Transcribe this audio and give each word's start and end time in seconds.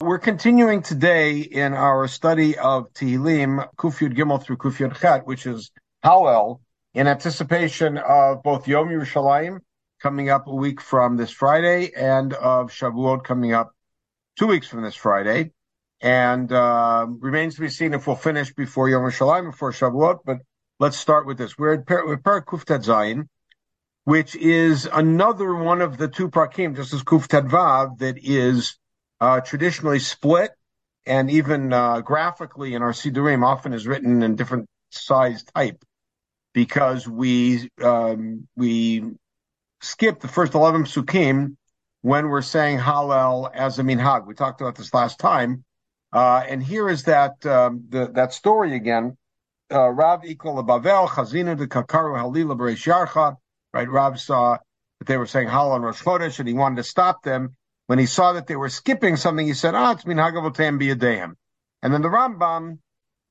We're 0.00 0.20
continuing 0.20 0.82
today 0.82 1.40
in 1.40 1.74
our 1.74 2.06
study 2.06 2.56
of 2.56 2.92
Tehillim, 2.92 3.68
Kufyud 3.76 4.14
Gimel 4.16 4.40
through 4.40 4.58
Kufyud 4.58 4.96
Chet, 5.00 5.26
which 5.26 5.44
is 5.44 5.72
Hallel, 6.04 6.60
in 6.94 7.08
anticipation 7.08 7.98
of 7.98 8.44
both 8.44 8.68
Yom 8.68 8.90
Yerushalayim 8.90 9.58
coming 10.00 10.30
up 10.30 10.46
a 10.46 10.54
week 10.54 10.80
from 10.80 11.16
this 11.16 11.32
Friday 11.32 11.90
and 11.96 12.32
of 12.32 12.70
Shavuot 12.70 13.24
coming 13.24 13.52
up 13.52 13.72
two 14.38 14.46
weeks 14.46 14.68
from 14.68 14.82
this 14.82 14.94
Friday. 14.94 15.50
And 16.00 16.52
uh, 16.52 17.06
remains 17.08 17.56
to 17.56 17.62
be 17.62 17.68
seen 17.68 17.92
if 17.92 18.06
we'll 18.06 18.14
finish 18.14 18.54
before 18.54 18.88
Yom 18.88 19.02
Yerushalayim, 19.02 19.50
before 19.50 19.72
Shavuot. 19.72 20.20
But 20.24 20.38
let's 20.78 20.96
start 20.96 21.26
with 21.26 21.38
this. 21.38 21.58
We're 21.58 21.74
at 21.74 21.86
Parak 21.86 22.44
Kuftet 22.44 22.84
Zayin, 22.84 23.26
which 24.04 24.36
is 24.36 24.88
another 24.92 25.52
one 25.56 25.82
of 25.82 25.98
the 25.98 26.06
two 26.06 26.28
Prakim, 26.28 26.76
just 26.76 26.92
as 26.92 27.02
Kuftet 27.02 27.48
Vav, 27.48 27.98
that 27.98 28.16
is 28.18 28.78
traditionally 29.20 29.98
split 29.98 30.52
and 31.08 31.30
even 31.30 31.72
uh, 31.72 32.00
graphically 32.02 32.74
in 32.74 32.82
our 32.82 32.92
Sidurim 32.92 33.44
often 33.44 33.72
is 33.72 33.86
written 33.86 34.22
in 34.22 34.36
different 34.36 34.66
size 34.90 35.42
type 35.54 35.82
because 36.52 37.08
we 37.08 37.70
um, 37.82 38.46
we 38.56 39.04
skip 39.80 40.20
the 40.20 40.28
first 40.28 40.54
11 40.54 40.84
psukim 40.84 41.56
when 42.02 42.28
we're 42.28 42.42
saying 42.42 42.78
Hallel 42.78 43.50
as 43.52 43.78
a 43.78 43.82
minhag. 43.82 44.26
We 44.26 44.34
talked 44.34 44.60
about 44.60 44.76
this 44.76 44.92
last 44.92 45.18
time. 45.18 45.64
Uh, 46.12 46.42
and 46.48 46.62
here 46.62 46.88
is 46.88 47.04
that 47.04 47.44
um, 47.44 47.84
the, 47.88 48.08
that 48.08 48.32
story 48.32 48.74
again. 48.74 49.16
Uh, 49.70 49.88
Rav 49.88 50.24
equal 50.24 50.62
Bavel, 50.64 51.08
Chazina 51.08 51.56
de 51.56 51.66
Kakaru 51.66 52.16
Halila 52.16 52.56
Beresh 52.56 52.86
Yarcha. 52.86 53.36
Right, 53.74 53.88
Rav 53.88 54.18
saw 54.18 54.56
that 54.98 55.06
they 55.06 55.18
were 55.18 55.26
saying 55.26 55.48
Hallel 55.48 55.72
on 55.72 55.82
Rosh 55.82 56.02
Chodesh, 56.02 56.38
and 56.38 56.48
he 56.48 56.54
wanted 56.54 56.76
to 56.76 56.84
stop 56.84 57.22
them 57.22 57.54
when 57.88 57.98
he 57.98 58.04
saw 58.04 58.34
that 58.34 58.46
they 58.46 58.54
were 58.54 58.68
skipping 58.68 59.16
something, 59.16 59.46
he 59.46 59.54
said, 59.54 59.74
ah, 59.74 59.92
it's 59.92 60.04
minhag 60.04 60.34
avotem 60.34 60.78
biyadehim. 60.78 61.32
And 61.82 61.92
then 61.92 62.02
the 62.02 62.08
Rambam, 62.08 62.78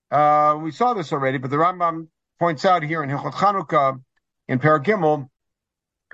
uh, 0.10 0.58
we 0.60 0.72
saw 0.72 0.96
this 0.96 1.14
already, 1.14 1.38
but 1.38 1.52
the 1.52 1.58
Rambam 1.58 2.08
points 2.40 2.66
out 2.66 2.82
here 2.82 3.04
in 3.04 3.10
Hilchot 3.10 3.34
Chanukah, 3.34 4.02
in 4.48 4.58
Paragimel, 4.58 5.30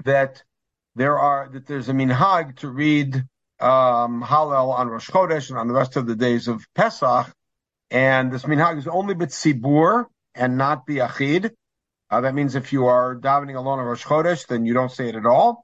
that 0.04 0.44
there 0.95 1.17
are, 1.17 1.48
that 1.54 1.67
there's 1.67 1.88
a 1.88 1.94
minhag 1.94 2.58
to 2.58 2.67
read, 2.67 3.16
um, 3.62 4.22
Hallel 4.22 4.78
on 4.78 4.89
Rosh 4.89 5.10
Chodesh 5.10 5.50
and 5.50 5.58
on 5.58 5.70
the 5.70 5.73
rest 5.73 5.95
of 5.95 6.06
the 6.06 6.16
days 6.16 6.50
of 6.50 6.66
Pesach. 6.76 7.34
And 7.92 8.30
this 8.30 8.44
minhag 8.44 8.78
is 8.78 8.88
only 8.88 9.16
b'tzibur 9.16 10.08
and 10.36 10.58
not 10.58 10.86
b'achid. 10.86 11.52
Uh, 12.10 12.22
that 12.22 12.36
means 12.36 12.56
if 12.56 12.73
you 12.73 12.88
are 12.88 13.16
davening 13.16 13.56
alone 13.56 13.80
on 13.80 13.86
Rosh 13.86 14.04
Chodesh, 14.04 14.48
then 14.48 14.66
you 14.66 14.73
don't 14.73 14.92
say 14.92 15.08
it 15.08 15.16
at 15.16 15.26
all. 15.26 15.62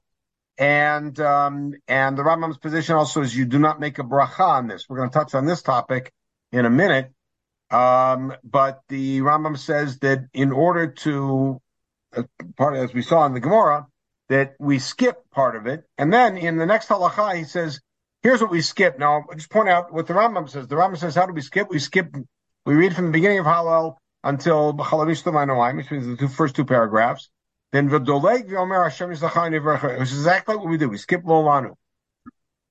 And 0.60 1.18
um, 1.20 1.72
and 1.88 2.18
the 2.18 2.22
Rambam's 2.22 2.58
position 2.58 2.94
also 2.94 3.22
is 3.22 3.34
you 3.34 3.46
do 3.46 3.58
not 3.58 3.80
make 3.80 3.98
a 3.98 4.02
bracha 4.02 4.40
on 4.40 4.68
this. 4.68 4.84
We're 4.86 4.98
going 4.98 5.08
to 5.08 5.18
touch 5.18 5.34
on 5.34 5.46
this 5.46 5.62
topic 5.62 6.12
in 6.52 6.66
a 6.66 6.70
minute. 6.70 7.12
Um, 7.70 8.34
but 8.44 8.82
the 8.88 9.20
Rambam 9.20 9.56
says 9.56 10.00
that 10.00 10.26
in 10.34 10.52
order 10.52 10.88
to 10.88 11.62
uh, 12.14 12.24
part 12.58 12.76
as 12.76 12.92
we 12.92 13.00
saw 13.00 13.24
in 13.24 13.32
the 13.32 13.40
Gemara 13.40 13.86
that 14.28 14.54
we 14.58 14.78
skip 14.78 15.30
part 15.30 15.56
of 15.56 15.66
it, 15.66 15.84
and 15.96 16.12
then 16.12 16.36
in 16.36 16.58
the 16.58 16.66
next 16.66 16.90
halacha 16.90 17.38
he 17.38 17.44
says, 17.44 17.80
"Here's 18.22 18.42
what 18.42 18.50
we 18.50 18.60
skip." 18.60 18.98
Now, 18.98 19.24
I'll 19.30 19.36
just 19.36 19.50
point 19.50 19.70
out 19.70 19.94
what 19.94 20.08
the 20.08 20.12
Rambam 20.12 20.50
says. 20.50 20.68
The 20.68 20.76
Rambam 20.76 20.98
says, 20.98 21.14
"How 21.14 21.24
do 21.24 21.32
we 21.32 21.40
skip? 21.40 21.70
We 21.70 21.78
skip. 21.78 22.14
We 22.66 22.74
read 22.74 22.94
from 22.94 23.06
the 23.06 23.12
beginning 23.12 23.38
of 23.38 23.46
Hallel 23.46 23.96
until 24.22 24.74
which 24.74 25.90
means 25.90 26.06
the 26.06 26.16
two, 26.18 26.28
first 26.28 26.54
two 26.54 26.66
paragraphs." 26.66 27.30
Then 27.72 27.88
v'doleg 27.88 28.48
v'omer 28.48 28.84
Hashem 28.84 29.10
yisachar 29.10 29.50
nevrcha, 29.50 29.98
which 29.98 30.10
is 30.10 30.18
exactly 30.18 30.56
what 30.56 30.68
we 30.68 30.76
do. 30.76 30.88
We 30.88 30.98
skip 30.98 31.22
lo 31.24 31.44
lanu. 31.44 31.74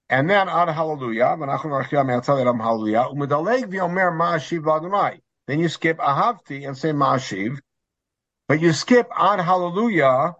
And 0.09 0.29
then 0.29 0.49
ad 0.49 0.69
hallelujah, 0.69 1.37
v'nachon 1.37 1.71
archia 1.71 2.05
me'atzal 2.05 2.41
eram 2.41 2.59
hallelujah, 2.59 3.05
u'medaleg 3.11 3.71
v'omer 3.71 4.11
ma'ashiv 4.11 4.65
l'adonai. 4.65 5.19
Then 5.47 5.59
you 5.59 5.69
skip 5.69 5.97
ahavti 5.99 6.67
and 6.67 6.77
say 6.77 6.91
ma'ashiv, 6.91 7.59
but 8.47 8.59
you 8.59 8.73
skip 8.73 9.07
ad 9.17 9.39
hallelujah, 9.39 10.05
I 10.05 10.33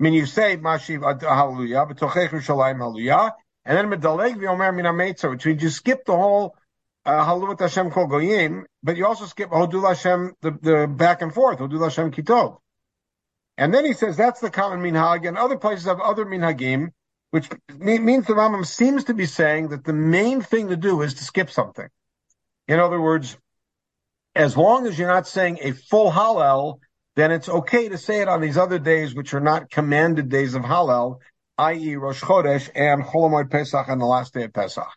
mean 0.00 0.14
you 0.14 0.26
say 0.26 0.56
ma'ashiv 0.56 1.08
ad 1.08 1.22
hallelujah, 1.22 1.86
b'tochech 1.86 2.30
Yerushalayim 2.30 2.78
hallelujah, 2.78 3.34
and 3.64 3.78
then 3.78 3.86
medaleg 3.86 4.36
v'omer 4.36 4.74
min 4.74 4.84
ha'metzah, 4.84 5.30
which 5.30 5.46
means 5.46 5.62
you 5.62 5.70
skip 5.70 6.04
the 6.04 6.16
whole 6.16 6.56
uh, 7.04 7.24
Haluvat 7.24 7.60
Hashem 7.60 7.92
Kol 7.92 8.08
Goyim, 8.08 8.66
but 8.82 8.96
you 8.96 9.06
also 9.06 9.26
skip 9.26 9.50
Hodul 9.50 9.86
Hashem, 9.86 10.32
the, 10.42 10.58
the 10.60 10.86
back 10.88 11.22
and 11.22 11.32
forth, 11.32 11.60
Hodul 11.60 11.84
Hashem 11.84 12.10
Kitov. 12.10 12.58
And 13.58 13.72
then 13.72 13.84
he 13.84 13.94
says 13.94 14.16
that's 14.16 14.40
the 14.40 14.50
common 14.50 14.80
minhag, 14.80 15.26
and 15.26 15.38
other 15.38 15.56
places 15.56 15.86
have 15.86 16.00
other 16.00 16.26
minhagim, 16.26 16.88
which 17.30 17.48
means 17.78 18.26
the 18.26 18.34
Rambam 18.34 18.66
seems 18.66 19.04
to 19.04 19.14
be 19.14 19.26
saying 19.26 19.68
that 19.68 19.84
the 19.84 19.92
main 19.92 20.42
thing 20.42 20.68
to 20.68 20.76
do 20.76 21.02
is 21.02 21.14
to 21.14 21.24
skip 21.24 21.50
something. 21.50 21.88
In 22.68 22.78
other 22.78 23.00
words, 23.00 23.36
as 24.34 24.56
long 24.56 24.86
as 24.86 24.98
you're 24.98 25.08
not 25.08 25.26
saying 25.26 25.58
a 25.62 25.72
full 25.72 26.10
Hallel, 26.10 26.80
then 27.14 27.32
it's 27.32 27.48
okay 27.48 27.88
to 27.88 27.96
say 27.96 28.20
it 28.20 28.28
on 28.28 28.42
these 28.42 28.58
other 28.58 28.78
days, 28.78 29.14
which 29.14 29.32
are 29.32 29.40
not 29.40 29.70
commanded 29.70 30.28
days 30.28 30.54
of 30.54 30.62
Hallel, 30.62 31.20
i.e. 31.58 31.96
Rosh 31.96 32.22
Chodesh 32.22 32.68
and 32.74 33.02
Cholamoid 33.02 33.50
Pesach 33.50 33.88
and 33.88 34.00
the 34.00 34.06
last 34.06 34.34
day 34.34 34.44
of 34.44 34.52
Pesach. 34.52 34.88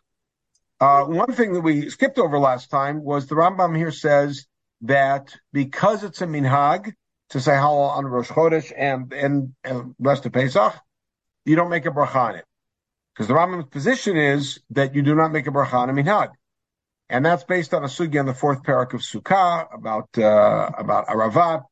Uh, 0.78 1.04
one 1.04 1.32
thing 1.32 1.54
that 1.54 1.62
we 1.62 1.88
skipped 1.88 2.18
over 2.18 2.38
last 2.38 2.70
time 2.70 3.02
was 3.02 3.26
the 3.26 3.34
Rambam 3.34 3.76
here 3.76 3.90
says 3.90 4.46
that 4.82 5.34
because 5.52 6.04
it's 6.04 6.22
a 6.22 6.26
minhag, 6.26 6.94
to 7.30 7.40
say 7.40 7.52
Halal 7.52 7.90
on 7.90 8.06
Rosh 8.06 8.28
Chodesh 8.28 8.72
and 8.76 9.12
and, 9.12 9.94
rest 9.98 10.26
of 10.26 10.32
Pesach, 10.32 10.74
you 11.44 11.56
don't 11.56 11.70
make 11.70 11.86
a 11.86 11.90
bracha 11.90 12.16
on 12.16 12.34
it. 12.36 12.44
Because 13.14 13.28
the 13.28 13.34
Rambam's 13.34 13.68
position 13.68 14.16
is 14.16 14.60
that 14.70 14.94
you 14.94 15.02
do 15.02 15.14
not 15.14 15.32
make 15.32 15.46
a 15.46 15.50
bracha 15.50 15.74
on 15.74 15.90
a 15.90 15.92
minhag. 15.92 16.30
And 17.08 17.24
that's 17.24 17.44
based 17.44 17.74
on 17.74 17.82
a 17.82 17.88
sugi 17.88 18.20
on 18.20 18.26
the 18.26 18.34
fourth 18.34 18.62
parak 18.62 18.94
of 18.94 19.00
Sukkah 19.00 19.72
about 19.74 20.08
uh, 20.16 20.70
about 20.78 21.08
Aravad. 21.08 21.64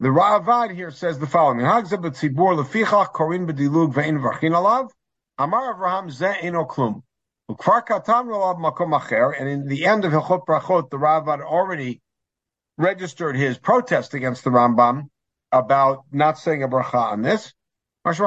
The 0.00 0.08
Ravad 0.08 0.74
here 0.74 0.90
says 0.90 1.18
the 1.18 1.26
following: 1.26 1.58
Minhag 1.58 1.88
zebet 1.88 2.16
tzibur 2.16 2.62
lefichach 2.62 3.12
korin 3.12 3.50
bedilug 3.50 3.94
ve'in 3.94 4.20
v'achin 4.20 4.52
alav. 4.52 4.90
Amar 5.38 5.74
Avraham 5.74 6.10
ze 6.10 6.34
eno 6.42 6.64
klum. 6.64 7.02
Ukfar 7.50 7.86
katan 7.86 8.26
rolav 8.26 8.58
makom 8.58 8.98
acher. 8.98 9.38
And 9.38 9.48
in 9.48 9.68
the 9.68 9.86
end 9.86 10.04
of 10.04 10.12
Hilchot 10.12 10.44
Brachot, 10.46 10.90
the 10.90 10.98
Ravad 10.98 11.42
already 11.42 12.02
registered 12.78 13.36
his 13.36 13.58
protest 13.58 14.14
against 14.14 14.44
the 14.44 14.50
Rambam 14.50 15.08
about 15.52 16.04
not 16.12 16.38
saying 16.38 16.62
a 16.62 16.68
bracha 16.68 17.12
on 17.12 17.22
this. 17.22 17.52
That's 18.04 18.20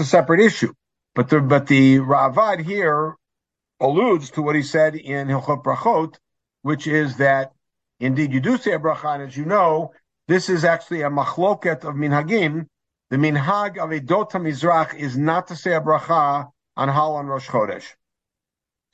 a 0.00 0.04
separate 0.04 0.40
issue. 0.40 0.72
But 1.14 1.28
the, 1.28 1.40
but 1.40 1.66
the 1.66 1.98
Ravad 1.98 2.60
here 2.60 3.16
alludes 3.80 4.30
to 4.30 4.42
what 4.42 4.54
he 4.54 4.62
said 4.62 4.94
in 4.94 5.26
Hilchot 5.26 5.64
Brachot, 5.64 6.14
which 6.62 6.86
is 6.86 7.16
that 7.16 7.52
indeed 7.98 8.32
you 8.32 8.40
do 8.40 8.56
say 8.56 8.72
a 8.72 8.78
bracha, 8.78 9.14
and 9.14 9.24
as 9.24 9.36
you 9.36 9.44
know, 9.44 9.92
this 10.28 10.48
is 10.48 10.64
actually 10.64 11.02
a 11.02 11.10
machloket 11.10 11.84
of 11.84 11.96
minhagim. 11.96 12.66
The 13.10 13.16
minhag 13.16 13.78
of 13.78 13.90
a 13.90 13.98
Dota 13.98 14.40
Mizrach 14.40 14.94
is 14.94 15.18
not 15.18 15.48
to 15.48 15.56
say 15.56 15.74
a 15.74 15.80
bracha 15.80 16.48
on 16.80 16.88
Hal 16.88 17.16
on 17.16 17.26
Rosh 17.26 17.46
Chodesh. 17.46 17.84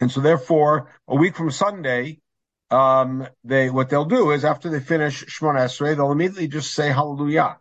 And 0.01 0.11
so 0.11 0.21
therefore, 0.21 0.91
a 1.07 1.15
week 1.15 1.37
from 1.37 1.53
Sunday, 1.53 2.19
um, 2.69 3.29
they, 3.45 3.71
what 3.71 3.89
they'll 3.89 4.05
do 4.05 4.33
is 4.33 4.45
after 4.45 4.69
they 4.69 4.81
finish 4.81 5.25
Shemona 5.25 5.67
Esrei, 5.67 5.95
they'll 5.95 6.11
immediately 6.11 6.49
just 6.49 6.75
say 6.75 6.89
Hallelujah 6.89 7.59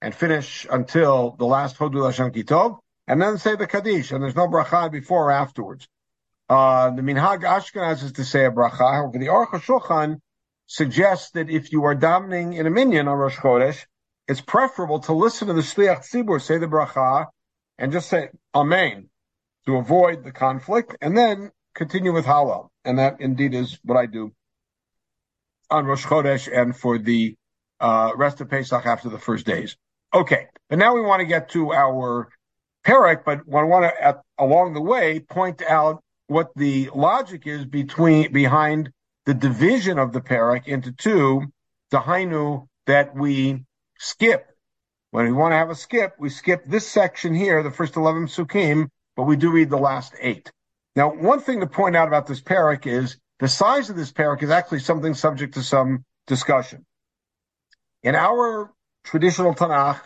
and 0.00 0.14
finish 0.14 0.68
until 0.70 1.34
the 1.36 1.46
last 1.46 1.76
Hodul 1.78 2.06
Hashem 2.06 2.30
Kitov, 2.30 2.78
and 3.08 3.20
then 3.20 3.38
say 3.38 3.56
the 3.56 3.66
Kaddish, 3.66 4.12
and 4.12 4.22
there's 4.22 4.36
no 4.36 4.46
bracha 4.46 4.90
before 4.92 5.26
or 5.26 5.32
afterwards. 5.32 5.88
Uh, 6.48 6.90
the 6.90 7.02
Minhag 7.02 7.42
Ashkenaz 7.42 8.04
is 8.04 8.12
to 8.12 8.24
say 8.24 8.44
a 8.44 8.52
bracha. 8.52 8.92
However, 8.92 9.18
the 9.18 9.26
Aruch 9.26 9.48
HaShulchan 9.48 10.20
suggests 10.68 11.32
that 11.32 11.50
if 11.50 11.72
you 11.72 11.84
are 11.84 11.96
davening 11.96 12.56
in 12.56 12.66
a 12.66 12.70
minyan 12.70 13.08
on 13.08 13.18
Rosh 13.18 13.36
Chodesh, 13.36 13.84
it's 14.28 14.40
preferable 14.40 15.00
to 15.00 15.12
listen 15.12 15.48
to 15.48 15.54
the 15.54 15.62
Shliach 15.62 16.08
Tzibur 16.08 16.40
say 16.40 16.58
the 16.58 16.66
bracha 16.66 17.26
and 17.78 17.90
just 17.90 18.08
say 18.08 18.28
Amen 18.54 19.08
to 19.66 19.76
avoid 19.76 20.24
the 20.24 20.32
conflict, 20.32 20.96
and 21.00 21.16
then 21.16 21.50
continue 21.74 22.12
with 22.12 22.24
Hallel. 22.24 22.68
And 22.84 22.98
that 22.98 23.20
indeed 23.20 23.54
is 23.54 23.78
what 23.84 23.98
I 23.98 24.06
do 24.06 24.32
on 25.70 25.84
Rosh 25.86 26.04
Chodesh 26.04 26.48
and 26.52 26.76
for 26.76 26.98
the 26.98 27.34
uh, 27.80 28.12
rest 28.16 28.40
of 28.40 28.48
Pesach 28.48 28.86
after 28.86 29.08
the 29.08 29.18
first 29.18 29.46
days. 29.46 29.76
Okay, 30.14 30.46
but 30.70 30.78
now 30.78 30.94
we 30.94 31.02
want 31.02 31.20
to 31.20 31.26
get 31.26 31.50
to 31.50 31.72
our 31.72 32.28
parak, 32.86 33.24
but 33.24 33.40
I 33.52 33.64
want 33.64 33.84
to, 33.84 34.02
at, 34.02 34.22
along 34.38 34.74
the 34.74 34.80
way, 34.80 35.20
point 35.20 35.62
out 35.62 36.02
what 36.28 36.50
the 36.56 36.90
logic 36.94 37.46
is 37.46 37.64
between 37.64 38.32
behind 38.32 38.90
the 39.26 39.34
division 39.34 39.98
of 39.98 40.12
the 40.12 40.20
parak 40.20 40.66
into 40.68 40.92
two, 40.92 41.42
the 41.90 41.98
Hainu 41.98 42.66
that 42.86 43.14
we 43.14 43.64
skip. 43.98 44.46
When 45.10 45.26
we 45.26 45.32
want 45.32 45.52
to 45.52 45.56
have 45.56 45.70
a 45.70 45.74
skip, 45.74 46.14
we 46.18 46.28
skip 46.28 46.64
this 46.66 46.86
section 46.86 47.34
here, 47.34 47.62
the 47.62 47.70
first 47.70 47.96
11 47.96 48.26
psukim, 48.26 48.88
but 49.16 49.24
we 49.24 49.36
do 49.36 49.50
read 49.50 49.70
the 49.70 49.78
last 49.78 50.14
eight. 50.20 50.52
Now, 50.94 51.12
one 51.12 51.40
thing 51.40 51.60
to 51.60 51.66
point 51.66 51.96
out 51.96 52.08
about 52.08 52.26
this 52.26 52.40
parak 52.40 52.86
is 52.86 53.18
the 53.38 53.48
size 53.48 53.90
of 53.90 53.96
this 53.96 54.12
parak 54.12 54.42
is 54.42 54.50
actually 54.50 54.80
something 54.80 55.14
subject 55.14 55.54
to 55.54 55.62
some 55.62 56.04
discussion. 56.26 56.86
In 58.02 58.14
our 58.14 58.72
traditional 59.04 59.54
Tanakh, 59.54 60.00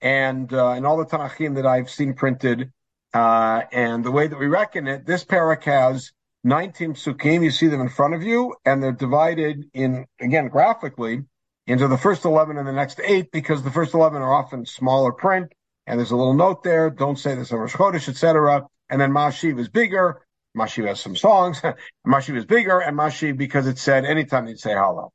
and 0.00 0.52
uh, 0.52 0.70
in 0.70 0.84
all 0.84 0.96
the 0.96 1.06
Tanakhim 1.06 1.56
that 1.56 1.66
I've 1.66 1.90
seen 1.90 2.14
printed, 2.14 2.70
uh, 3.14 3.62
and 3.72 4.04
the 4.04 4.10
way 4.10 4.26
that 4.26 4.38
we 4.38 4.46
reckon 4.46 4.86
it, 4.86 5.06
this 5.06 5.24
parak 5.24 5.64
has 5.64 6.12
19 6.44 6.94
psukim. 6.94 7.42
You 7.42 7.50
see 7.50 7.66
them 7.66 7.80
in 7.80 7.88
front 7.88 8.14
of 8.14 8.22
you, 8.22 8.54
and 8.64 8.82
they're 8.82 8.92
divided 8.92 9.64
in 9.74 10.06
again 10.20 10.48
graphically 10.48 11.24
into 11.66 11.88
the 11.88 11.98
first 11.98 12.24
11 12.24 12.56
and 12.56 12.66
the 12.66 12.72
next 12.72 13.00
eight 13.04 13.30
because 13.30 13.62
the 13.62 13.70
first 13.70 13.92
11 13.92 14.22
are 14.22 14.32
often 14.32 14.64
smaller 14.64 15.12
print, 15.12 15.52
and 15.88 15.98
there's 15.98 16.10
a 16.10 16.16
little 16.16 16.34
note 16.34 16.62
there. 16.62 16.90
Don't 16.90 17.18
say 17.18 17.34
this 17.34 17.50
on 17.50 17.60
Rosh 17.60 17.74
Chodesh, 17.74 18.10
etc. 18.10 18.66
And 18.90 19.00
then 19.00 19.10
Mashiv 19.10 19.58
is 19.58 19.68
bigger. 19.68 20.20
Mashiv 20.56 20.86
has 20.86 21.00
some 21.00 21.16
songs. 21.16 21.62
Mashiv 22.06 22.36
is 22.36 22.44
bigger, 22.44 22.78
and 22.78 22.96
Mashiv 22.96 23.38
because 23.38 23.66
it 23.66 23.78
said 23.78 24.04
anytime 24.04 24.46
you'd 24.46 24.60
say 24.60 24.70
Hallel. 24.70 25.10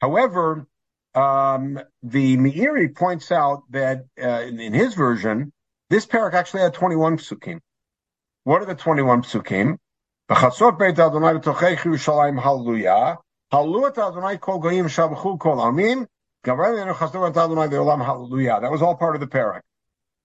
However, 0.00 0.68
um, 1.16 1.80
the 2.02 2.36
Meiri 2.36 2.94
points 2.94 3.32
out 3.32 3.64
that 3.70 4.04
uh, 4.22 4.42
in, 4.42 4.60
in, 4.60 4.72
his 4.72 4.94
version, 4.94 5.52
this 5.90 6.06
parak 6.06 6.34
actually 6.34 6.60
had 6.60 6.74
21 6.74 7.18
psukim. 7.18 7.58
What 8.44 8.62
are 8.62 8.66
the 8.66 8.74
21 8.74 9.22
psukim? 9.22 9.78
Hallelujah. 10.28 13.18
That 18.60 18.70
was 18.70 18.82
all 18.82 18.96
part 18.96 19.16
of 19.16 19.20
the 19.20 19.26
parak. 19.26 19.60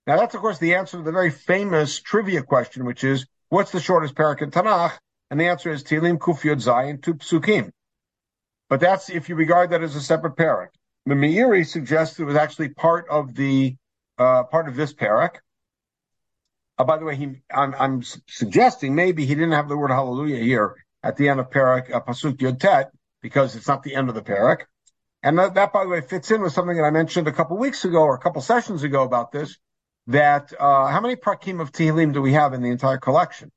Now 0.10 0.18
that's 0.18 0.34
of 0.34 0.42
course 0.42 0.58
the 0.58 0.74
answer 0.74 0.98
to 0.98 1.04
the 1.04 1.12
very 1.12 1.30
famous 1.30 2.00
trivia 2.00 2.42
question, 2.42 2.84
which 2.84 3.04
is, 3.04 3.28
what's 3.50 3.70
the 3.70 3.80
shortest 3.80 4.16
parak 4.16 4.42
in 4.42 4.50
Tanakh? 4.50 4.98
And 5.30 5.40
the 5.40 5.46
answer 5.46 5.70
is 5.70 5.84
Tilim 5.84 6.18
Kuf 6.18 6.44
Yod 6.44 6.58
Zayin, 6.58 7.00
two 7.00 7.14
psukim. 7.14 7.70
But 8.70 8.80
that's 8.80 9.12
if 9.12 9.30
you 9.30 9.36
regard 9.36 9.70
that 9.70 9.84
as 9.84 9.96
a 9.96 10.02
separate 10.02 10.36
parak. 10.36 10.70
The 11.06 11.14
Meiri 11.14 11.64
suggests 11.64 12.20
it 12.20 12.24
was 12.24 12.36
actually 12.36 12.70
part 12.70 13.08
of 13.08 13.36
the 13.36 13.76
uh, 14.18 14.46
part 14.46 14.68
of 14.68 14.76
this 14.76 14.96
parak. 14.96 15.36
Uh, 16.80 16.86
by 16.86 16.98
the 16.98 17.06
way, 17.06 17.16
he, 17.16 17.36
I'm, 17.54 17.76
I'm, 17.78 18.02
suggesting 18.28 18.96
maybe 18.96 19.28
he 19.28 19.36
didn't 19.36 19.52
have 19.52 19.70
the 19.70 19.78
word 19.78 19.92
hallelujah 19.92 20.44
here 20.44 20.76
at 21.04 21.18
the 21.18 21.30
end 21.30 21.40
of 21.40 21.52
parak 21.52 21.94
uh, 21.94 22.02
pasuk 22.02 22.38
yotet 22.38 22.86
because 23.22 23.56
it's 23.56 23.68
not 23.68 23.84
the 23.84 23.94
end 23.94 24.10
of 24.10 24.16
the 24.16 24.24
parak. 24.24 24.62
And 25.22 25.38
that, 25.38 25.54
that, 25.54 25.72
by 25.72 25.84
the 25.84 25.90
way, 25.92 26.02
fits 26.02 26.32
in 26.32 26.42
with 26.42 26.54
something 26.54 26.78
that 26.78 26.84
I 26.84 26.90
mentioned 26.90 27.28
a 27.28 27.32
couple 27.32 27.58
weeks 27.58 27.86
ago 27.86 28.00
or 28.00 28.16
a 28.16 28.20
couple 28.20 28.42
sessions 28.42 28.82
ago 28.82 29.04
about 29.04 29.32
this. 29.32 29.56
That 30.10 30.52
uh, 30.60 30.88
how 30.88 31.02
many 31.02 31.16
prakim 31.16 31.62
of 31.62 31.72
Tehillim 31.72 32.14
do 32.14 32.22
we 32.24 32.34
have 32.34 32.54
in 32.54 32.64
the 32.64 32.70
entire 32.70 32.98
collection? 32.98 33.52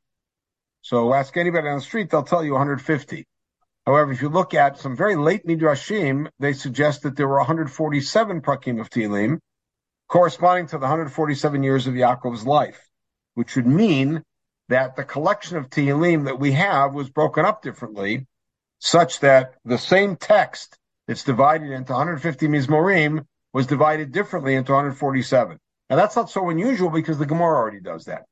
So 0.83 1.15
ask 1.15 1.35
anybody 1.39 1.67
on 1.69 1.77
the 1.77 1.83
street; 1.83 2.11
they'll 2.11 2.25
tell 2.25 2.45
you 2.45 2.53
150. 2.53 3.27
However, 3.87 4.13
if 4.13 4.21
you 4.21 4.29
look 4.29 4.53
at 4.53 4.79
some 4.79 4.95
very 4.95 5.17
late 5.17 5.47
midrashim, 5.47 6.29
they 6.39 6.53
suggest 6.53 7.03
that 7.03 7.17
there 7.17 7.27
were 7.27 7.39
147 7.39 8.43
prakim 8.43 8.83
of 8.83 8.91
Tehillim, 8.91 9.39
corresponding 10.09 10.67
to 10.67 10.77
the 10.77 10.83
147 10.83 11.63
years 11.63 11.87
of 11.87 11.95
Yaakov's 11.95 12.47
life, 12.47 12.87
which 13.33 13.57
would 13.57 13.67
mean 13.67 14.23
that 14.69 14.95
the 14.95 15.05
collection 15.05 15.57
of 15.57 15.71
Tehillim 15.71 16.27
that 16.27 16.39
we 16.39 16.53
have 16.53 16.93
was 16.93 17.09
broken 17.09 17.47
up 17.47 17.63
differently, 17.63 18.27
such 18.79 19.21
that 19.21 19.55
the 19.65 19.79
same 19.79 20.17
text 20.17 20.79
that's 21.07 21.25
divided 21.25 21.71
into 21.71 21.93
150 21.93 22.47
mizmorim 22.49 23.25
was 23.55 23.67
divided 23.67 24.13
differently 24.13 24.55
into 24.55 24.73
147. 24.73 25.59
Now 25.93 25.97
that's 25.97 26.17
not 26.17 26.31
so 26.31 26.49
unusual 26.49 26.89
because 26.89 27.19
the 27.19 27.27
Gemara 27.27 27.55
already 27.55 27.81
does 27.81 28.07
that. 28.07 28.25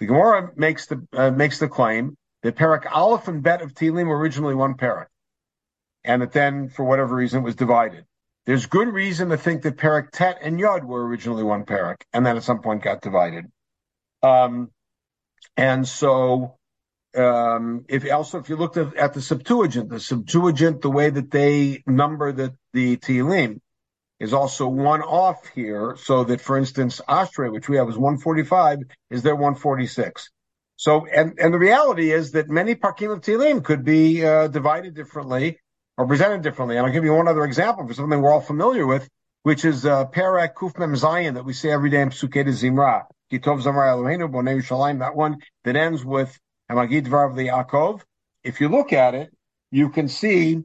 The 0.00 0.06
Gemara 0.06 0.52
makes 0.56 0.86
the 0.86 1.06
uh, 1.12 1.30
makes 1.30 1.58
the 1.58 1.68
claim 1.68 2.16
that 2.42 2.56
parak 2.56 2.90
Aleph 2.90 3.28
and 3.28 3.42
Bet 3.42 3.60
of 3.60 3.74
Tehillim 3.74 4.06
were 4.06 4.18
originally 4.18 4.54
one 4.54 4.78
parak, 4.78 5.08
and 6.04 6.22
that 6.22 6.32
then, 6.32 6.70
for 6.70 6.86
whatever 6.86 7.14
reason, 7.14 7.40
it 7.40 7.44
was 7.44 7.54
divided. 7.54 8.06
There's 8.46 8.64
good 8.64 8.88
reason 8.88 9.28
to 9.28 9.36
think 9.36 9.60
that 9.64 9.76
parak 9.76 10.08
Tet 10.10 10.38
and 10.40 10.58
Yod 10.58 10.84
were 10.84 11.06
originally 11.06 11.42
one 11.42 11.66
parak, 11.66 11.96
and 12.14 12.24
then 12.24 12.38
at 12.38 12.44
some 12.44 12.62
point 12.62 12.82
got 12.82 13.02
divided. 13.02 13.44
Um, 14.22 14.70
and 15.54 15.86
so, 15.86 16.56
um, 17.14 17.84
if 17.90 18.10
also 18.10 18.38
if 18.38 18.48
you 18.48 18.56
looked 18.56 18.78
at, 18.78 18.96
at, 18.96 19.12
the 19.12 19.20
Septuagint, 19.20 19.90
the 19.90 20.00
Septuagint, 20.00 20.80
the 20.80 20.90
way 20.90 21.10
that 21.10 21.30
they 21.30 21.82
number 21.86 22.32
the 22.32 22.54
the 22.72 22.96
Tehillim 22.96 23.60
is 24.18 24.32
also 24.32 24.66
one 24.66 25.02
off 25.02 25.46
here, 25.48 25.96
so 25.98 26.24
that, 26.24 26.40
for 26.40 26.56
instance, 26.56 27.00
Ashrei, 27.08 27.52
which 27.52 27.68
we 27.68 27.76
have 27.76 27.88
is 27.88 27.96
145, 27.96 28.80
is 29.10 29.22
there 29.22 29.34
146. 29.34 30.30
So, 30.76 31.06
and, 31.06 31.38
and 31.38 31.52
the 31.52 31.58
reality 31.58 32.12
is 32.12 32.32
that 32.32 32.48
many 32.48 32.74
Parkim 32.74 33.12
of 33.12 33.20
Tehillim 33.20 33.64
could 33.64 33.84
be 33.84 34.24
uh, 34.24 34.48
divided 34.48 34.94
differently 34.94 35.58
or 35.96 36.06
presented 36.06 36.42
differently. 36.42 36.76
And 36.76 36.86
I'll 36.86 36.92
give 36.92 37.04
you 37.04 37.14
one 37.14 37.28
other 37.28 37.44
example 37.44 37.86
for 37.86 37.94
something 37.94 38.20
we're 38.20 38.32
all 38.32 38.40
familiar 38.40 38.86
with, 38.86 39.08
which 39.42 39.64
is 39.64 39.86
uh, 39.86 40.06
Parak 40.06 40.54
Kuf 40.54 40.78
Mem 40.78 40.94
Zayin 40.94 41.34
that 41.34 41.44
we 41.44 41.52
say 41.52 41.70
every 41.70 41.90
day 41.90 42.02
in 42.02 42.10
Psukei 42.10 42.44
de 42.44 42.52
Zimra. 42.52 43.04
Kitov 43.32 43.62
Zamar 43.62 43.88
Eloheinu 43.88 44.30
Bonei 44.30 44.62
Shalim, 44.62 45.00
that 45.00 45.16
one 45.16 45.38
that 45.64 45.76
ends 45.76 46.04
with 46.04 46.38
Hamagid 46.70 47.06
Dvar 47.06 47.28
of 47.28 47.36
the 47.36 47.48
Yaakov. 47.48 48.02
If 48.44 48.60
you 48.60 48.68
look 48.68 48.92
at 48.92 49.14
it, 49.14 49.34
you 49.72 49.88
can 49.88 50.08
see 50.08 50.62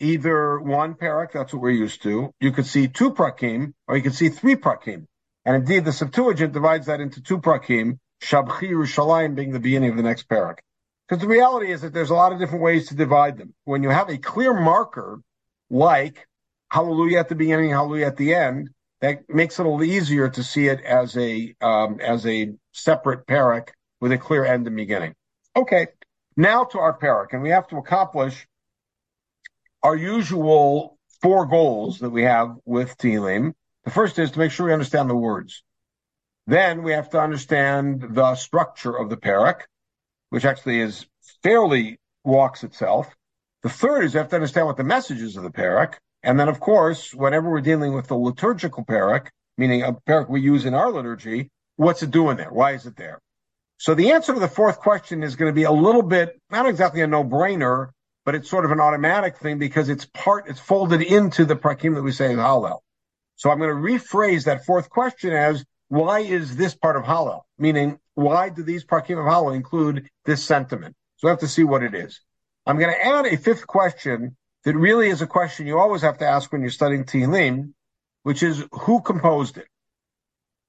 either 0.00 0.58
one 0.58 0.94
parak, 0.94 1.32
that's 1.32 1.52
what 1.52 1.62
we're 1.62 1.70
used 1.70 2.02
to. 2.02 2.32
You 2.40 2.52
could 2.52 2.66
see 2.66 2.88
two 2.88 3.12
prakim, 3.12 3.74
or 3.86 3.96
you 3.96 4.02
could 4.02 4.14
see 4.14 4.28
three 4.28 4.56
prakim. 4.56 5.06
And 5.44 5.56
indeed, 5.56 5.84
the 5.84 5.92
Septuagint 5.92 6.52
divides 6.52 6.86
that 6.86 7.00
into 7.00 7.22
two 7.22 7.38
prakim, 7.38 7.98
Shabchi 8.22 8.70
Yerushalayim 8.70 9.34
being 9.34 9.52
the 9.52 9.60
beginning 9.60 9.90
of 9.90 9.96
the 9.96 10.02
next 10.02 10.28
parak. 10.28 10.58
Because 11.08 11.22
the 11.22 11.28
reality 11.28 11.70
is 11.70 11.82
that 11.82 11.92
there's 11.92 12.10
a 12.10 12.14
lot 12.14 12.32
of 12.32 12.38
different 12.38 12.64
ways 12.64 12.88
to 12.88 12.94
divide 12.94 13.38
them. 13.38 13.54
When 13.64 13.82
you 13.82 13.90
have 13.90 14.08
a 14.08 14.18
clear 14.18 14.52
marker, 14.52 15.20
like 15.70 16.26
Hallelujah 16.70 17.18
at 17.18 17.28
the 17.28 17.36
beginning, 17.36 17.70
Hallelujah 17.70 18.06
at 18.06 18.16
the 18.16 18.34
end, 18.34 18.70
that 19.00 19.28
makes 19.28 19.58
it 19.58 19.66
a 19.66 19.68
little 19.68 19.84
easier 19.84 20.28
to 20.28 20.42
see 20.42 20.66
it 20.68 20.80
as 20.80 21.16
a 21.16 21.54
um, 21.60 22.00
as 22.00 22.26
a 22.26 22.54
separate 22.72 23.26
parak 23.26 23.68
with 24.00 24.10
a 24.10 24.18
clear 24.18 24.44
end 24.44 24.66
and 24.66 24.74
beginning. 24.74 25.14
Okay, 25.54 25.88
now 26.36 26.64
to 26.64 26.78
our 26.78 26.98
parak, 26.98 27.32
and 27.32 27.42
we 27.42 27.50
have 27.50 27.68
to 27.68 27.76
accomplish 27.76 28.46
our 29.86 29.94
usual 29.94 30.98
four 31.22 31.46
goals 31.46 32.00
that 32.00 32.10
we 32.10 32.24
have 32.24 32.56
with 32.64 32.98
Tehillim. 32.98 33.52
The 33.84 33.92
first 33.92 34.18
is 34.18 34.32
to 34.32 34.38
make 34.40 34.50
sure 34.50 34.66
we 34.66 34.72
understand 34.72 35.08
the 35.08 35.14
words. 35.14 35.62
Then 36.48 36.82
we 36.82 36.90
have 36.90 37.10
to 37.10 37.20
understand 37.20 38.04
the 38.10 38.34
structure 38.34 38.98
of 38.98 39.10
the 39.10 39.16
parak, 39.16 39.60
which 40.30 40.44
actually 40.44 40.80
is 40.80 41.06
fairly 41.40 42.00
walks 42.24 42.64
itself. 42.64 43.14
The 43.62 43.68
third 43.68 44.02
is 44.02 44.14
we 44.14 44.18
have 44.18 44.30
to 44.30 44.34
understand 44.34 44.66
what 44.66 44.76
the 44.76 44.82
message 44.82 45.22
is 45.22 45.36
of 45.36 45.44
the 45.44 45.50
parak. 45.50 45.94
And 46.24 46.40
then, 46.40 46.48
of 46.48 46.58
course, 46.58 47.14
whenever 47.14 47.48
we're 47.48 47.60
dealing 47.60 47.94
with 47.94 48.08
the 48.08 48.16
liturgical 48.16 48.84
parak, 48.84 49.28
meaning 49.56 49.84
a 49.84 49.92
parak 49.92 50.28
we 50.28 50.40
use 50.40 50.64
in 50.64 50.74
our 50.74 50.90
liturgy, 50.90 51.48
what's 51.76 52.02
it 52.02 52.10
doing 52.10 52.38
there? 52.38 52.52
Why 52.52 52.72
is 52.72 52.86
it 52.86 52.96
there? 52.96 53.20
So 53.76 53.94
the 53.94 54.10
answer 54.10 54.34
to 54.34 54.40
the 54.40 54.48
fourth 54.48 54.80
question 54.80 55.22
is 55.22 55.36
going 55.36 55.52
to 55.52 55.54
be 55.54 55.62
a 55.62 55.70
little 55.70 56.02
bit, 56.02 56.40
not 56.50 56.66
exactly 56.66 57.02
a 57.02 57.06
no-brainer, 57.06 57.90
but 58.26 58.34
it's 58.34 58.50
sort 58.50 58.64
of 58.66 58.72
an 58.72 58.80
automatic 58.80 59.38
thing 59.38 59.58
because 59.58 59.88
it's 59.88 60.04
part, 60.04 60.48
it's 60.48 60.60
folded 60.60 61.00
into 61.00 61.46
the 61.46 61.56
prakim 61.56 61.94
that 61.94 62.02
we 62.02 62.12
say 62.12 62.30
in 62.30 62.38
Hallel. 62.38 62.80
So 63.36 63.50
I'm 63.50 63.58
going 63.58 63.70
to 63.70 63.76
rephrase 63.76 64.44
that 64.44 64.66
fourth 64.66 64.90
question 64.90 65.32
as 65.32 65.64
why 65.88 66.20
is 66.20 66.56
this 66.56 66.74
part 66.74 66.96
of 66.96 67.04
Hallel? 67.04 67.42
Meaning, 67.58 68.00
why 68.14 68.48
do 68.48 68.64
these 68.64 68.84
Prakim 68.84 69.18
of 69.18 69.26
Hallel 69.26 69.54
include 69.54 70.08
this 70.24 70.42
sentiment? 70.42 70.96
So 71.18 71.28
we 71.28 71.30
have 71.30 71.38
to 71.40 71.48
see 71.48 71.62
what 71.62 71.84
it 71.84 71.94
is. 71.94 72.20
I'm 72.66 72.78
going 72.78 72.92
to 72.92 73.06
add 73.06 73.26
a 73.26 73.36
fifth 73.36 73.66
question 73.66 74.36
that 74.64 74.74
really 74.74 75.08
is 75.08 75.22
a 75.22 75.26
question 75.26 75.68
you 75.68 75.78
always 75.78 76.02
have 76.02 76.18
to 76.18 76.26
ask 76.26 76.50
when 76.50 76.62
you're 76.62 76.70
studying 76.70 77.04
Tehillim, 77.04 77.74
which 78.24 78.42
is 78.42 78.64
who 78.72 79.00
composed 79.00 79.58
it? 79.58 79.68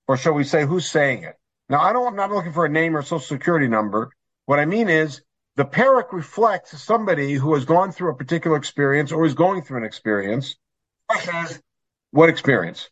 Or 0.08 0.16
shall 0.18 0.34
we 0.34 0.44
say 0.44 0.66
who's 0.66 0.90
saying 0.90 1.24
it? 1.24 1.36
Now, 1.70 1.80
I 1.80 1.92
don't, 1.94 2.06
I'm 2.06 2.16
not 2.16 2.32
looking 2.32 2.54
for 2.54 2.66
a 2.66 2.70
name 2.70 2.96
or 2.96 3.02
social 3.02 3.20
security 3.20 3.68
number. 3.68 4.12
What 4.46 4.60
I 4.60 4.66
mean 4.66 4.90
is 4.90 5.22
the 5.58 5.66
parak 5.66 6.14
reflects 6.14 6.80
somebody 6.82 7.34
who 7.34 7.56
has 7.56 7.66
gone 7.66 7.92
through 7.92 8.12
a 8.12 8.16
particular 8.16 8.58
experience 8.58 9.12
or 9.12 9.26
is 9.26 9.34
going 9.34 9.64
through 9.64 9.80
an 9.80 9.84
experience. 9.84 10.56
What 12.12 12.30
experience? 12.30 12.90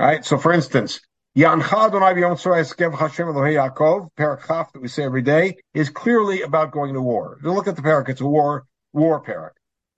All 0.00 0.06
right. 0.06 0.24
So 0.24 0.38
for 0.38 0.52
instance, 0.52 1.00
Yancha 1.36 1.90
Yaakov, 1.90 4.08
parak 4.18 4.72
that 4.72 4.80
we 4.80 4.88
say 4.88 5.04
every 5.04 5.20
day, 5.20 5.58
is 5.74 5.90
clearly 5.90 6.40
about 6.40 6.72
going 6.72 6.94
to 6.94 7.02
war. 7.02 7.38
You 7.42 7.52
look 7.52 7.68
at 7.68 7.76
the 7.76 7.82
parak; 7.82 8.08
it's 8.08 8.22
a 8.22 8.26
war 8.26 8.64
war 8.94 9.22
parak, 9.22 9.50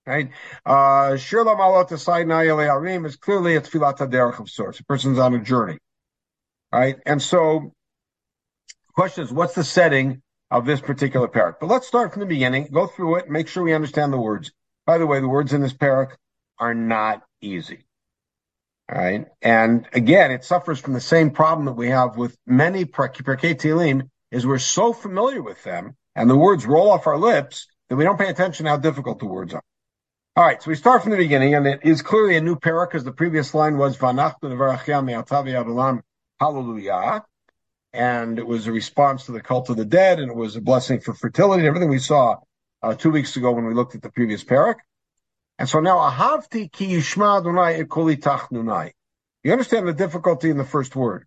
right? 0.05 0.31
Uh, 0.65 1.15
Shir 1.15 1.45
Lamalot 1.45 1.97
Sinai 1.97 3.05
is 3.05 3.15
clearly 3.15 3.55
a 3.55 3.61
tefillat 3.61 3.99
haderech 3.99 4.39
of 4.39 4.49
sorts. 4.49 4.81
A 4.81 4.83
person's 4.83 5.17
on 5.17 5.33
a 5.33 5.39
journey, 5.39 5.77
right? 6.73 6.97
And 7.05 7.21
so, 7.21 7.71
question 8.93 9.23
is, 9.23 9.31
what's 9.31 9.55
the 9.55 9.63
setting 9.63 10.21
of 10.51 10.65
this 10.65 10.81
particular 10.81 11.27
parak? 11.27 11.55
But 11.59 11.67
let's 11.67 11.87
start 11.87 12.13
from 12.13 12.21
the 12.21 12.25
beginning, 12.25 12.67
go 12.71 12.87
through 12.87 13.17
it, 13.17 13.29
make 13.29 13.47
sure 13.47 13.63
we 13.63 13.73
understand 13.73 14.13
the 14.13 14.19
words. 14.19 14.51
By 14.85 14.97
the 14.97 15.07
way, 15.07 15.19
the 15.19 15.29
words 15.29 15.53
in 15.53 15.61
this 15.61 15.73
parak 15.73 16.15
are 16.57 16.73
not 16.73 17.23
easy. 17.41 17.85
All 18.91 18.97
right. 18.97 19.27
And 19.41 19.87
again, 19.93 20.31
it 20.31 20.43
suffers 20.43 20.79
from 20.79 20.93
the 20.93 21.01
same 21.01 21.31
problem 21.31 21.65
that 21.65 21.73
we 21.73 21.89
have 21.89 22.17
with 22.17 22.35
many 22.47 22.85
Tehillim 22.85 24.09
is 24.31 24.45
we're 24.45 24.57
so 24.57 24.93
familiar 24.93 25.41
with 25.41 25.63
them 25.63 25.95
and 26.15 26.29
the 26.29 26.35
words 26.35 26.65
roll 26.65 26.91
off 26.91 27.07
our 27.07 27.17
lips 27.17 27.67
that 27.89 27.95
we 27.95 28.03
don't 28.03 28.17
pay 28.17 28.29
attention 28.29 28.65
how 28.65 28.77
difficult 28.77 29.19
the 29.19 29.25
words 29.25 29.53
are. 29.53 29.63
All 30.35 30.45
right, 30.45 30.61
so 30.61 30.69
we 30.69 30.75
start 30.75 31.01
from 31.01 31.11
the 31.11 31.17
beginning, 31.17 31.55
and 31.55 31.67
it 31.67 31.81
is 31.83 32.01
clearly 32.01 32.37
a 32.37 32.41
new 32.41 32.55
parak 32.55 32.89
because 32.89 33.03
the 33.03 33.11
previous 33.11 33.53
line 33.53 33.77
was 33.77 33.97
Hallelujah. 36.39 37.25
And 37.91 38.37
it 38.37 38.45
was 38.45 38.67
a 38.67 38.71
response 38.71 39.25
to 39.25 39.31
the 39.31 39.41
cult 39.41 39.69
of 39.69 39.77
the 39.77 39.85
dead, 39.85 40.19
and 40.19 40.29
it 40.29 40.35
was 40.35 40.55
a 40.55 40.61
blessing 40.61 40.99
for 40.99 41.13
fertility, 41.13 41.65
everything 41.65 41.89
we 41.89 41.99
saw 41.99 42.37
uh, 42.83 42.93
two 42.93 43.09
weeks 43.09 43.35
ago 43.35 43.51
when 43.51 43.65
we 43.65 43.73
looked 43.73 43.95
at 43.95 44.01
the 44.01 44.11
previous 44.11 44.43
parak. 44.43 44.75
And 45.57 45.67
so 45.67 45.79
now, 45.79 45.97
Ahavti 45.97 46.71
ki 46.71 46.87
yishma 46.87 47.39
Adonai 47.39 47.83
ekoli 47.83 48.17
tachnunai. 48.17 48.91
You 49.43 49.51
understand 49.51 49.87
the 49.87 49.93
difficulty 49.93 50.49
in 50.49 50.57
the 50.57 50.65
first 50.65 50.95
word. 50.95 51.25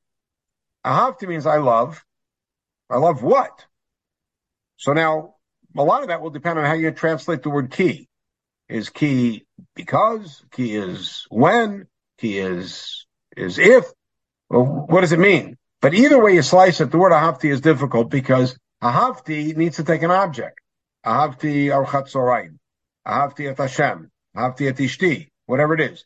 Ahavti 0.84 1.28
means 1.28 1.46
I 1.46 1.58
love. 1.58 2.02
I 2.88 2.98
love 2.98 3.22
what? 3.22 3.66
So 4.76 4.92
now, 4.92 5.34
a 5.76 5.82
lot 5.82 6.02
of 6.02 6.08
that 6.08 6.20
will 6.20 6.30
depend 6.30 6.58
on 6.58 6.64
how 6.64 6.74
you 6.74 6.90
translate 6.90 7.42
the 7.42 7.50
word 7.50 7.70
ki. 7.70 8.08
Is 8.68 8.88
ki 8.90 9.46
because? 9.74 10.44
Ki 10.52 10.74
is 10.74 11.26
when? 11.30 11.86
Ki 12.18 12.38
is 12.38 13.06
is 13.36 13.58
if? 13.58 13.84
Well, 14.48 14.64
what 14.64 15.02
does 15.02 15.12
it 15.12 15.18
mean? 15.18 15.56
But 15.82 15.94
either 15.94 16.22
way 16.22 16.34
you 16.34 16.42
slice 16.42 16.80
it, 16.80 16.92
the 16.92 16.96
word 16.96 17.12
ahavti 17.12 17.50
is 17.50 17.60
difficult 17.60 18.08
because 18.08 18.56
ahavti 18.80 19.54
needs 19.56 19.76
to 19.76 19.84
take 19.84 20.02
an 20.02 20.12
object. 20.12 20.60
Ahavti 21.04 21.66
archat. 21.66 22.56
Ahavti 23.06 23.50
et 23.50 23.58
Hashem. 23.58 24.10
Ahavti 24.36 24.68
et 24.68 24.76
ishti. 24.76 25.28
Whatever 25.46 25.74
it 25.74 25.80
is. 25.80 26.04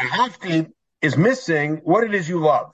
Ahavti 0.00 0.70
is 1.02 1.16
missing 1.16 1.80
what 1.82 2.04
it 2.04 2.14
is 2.14 2.28
you 2.28 2.38
love. 2.38 2.72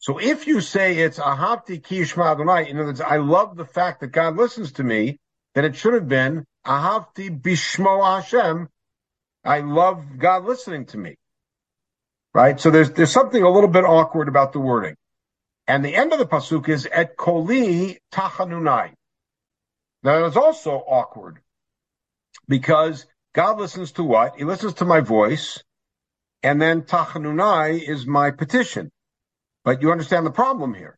So 0.00 0.18
if 0.18 0.48
you 0.48 0.60
say 0.60 0.98
it's 0.98 1.20
ahavti 1.20 1.82
ki 1.82 2.02
Adonai, 2.02 2.68
in 2.68 2.76
other 2.76 2.86
words, 2.86 3.00
I 3.00 3.18
love 3.18 3.56
the 3.56 3.64
fact 3.64 4.00
that 4.00 4.08
God 4.08 4.36
listens 4.36 4.72
to 4.72 4.84
me, 4.84 5.20
then 5.54 5.64
it 5.64 5.76
should 5.76 5.94
have 5.94 6.08
been 6.08 6.44
Ahavti 6.66 7.30
bishmo 7.40 8.04
Hashem. 8.04 8.68
I 9.44 9.60
love 9.60 10.18
God 10.18 10.44
listening 10.44 10.86
to 10.86 10.98
me. 10.98 11.16
Right? 12.34 12.60
So 12.60 12.70
there's, 12.70 12.90
there's 12.90 13.12
something 13.12 13.42
a 13.42 13.50
little 13.50 13.70
bit 13.70 13.84
awkward 13.84 14.28
about 14.28 14.52
the 14.52 14.60
wording. 14.60 14.96
And 15.68 15.84
the 15.84 15.94
end 15.94 16.14
of 16.14 16.18
the 16.18 16.26
pasuk 16.26 16.70
is 16.70 16.88
et 16.90 17.14
koli 17.18 18.00
tachanunai. 18.10 18.94
Now 20.02 20.24
it's 20.24 20.36
also 20.36 20.70
awkward 20.70 21.40
because 22.48 23.04
God 23.34 23.58
listens 23.58 23.92
to 23.92 24.02
what? 24.02 24.36
He 24.36 24.44
listens 24.44 24.74
to 24.74 24.86
my 24.86 25.00
voice, 25.00 25.62
and 26.42 26.60
then 26.60 26.82
tachanunai 26.82 27.86
is 27.86 28.06
my 28.06 28.30
petition. 28.30 28.90
But 29.62 29.82
you 29.82 29.92
understand 29.92 30.24
the 30.24 30.30
problem 30.30 30.72
here. 30.72 30.96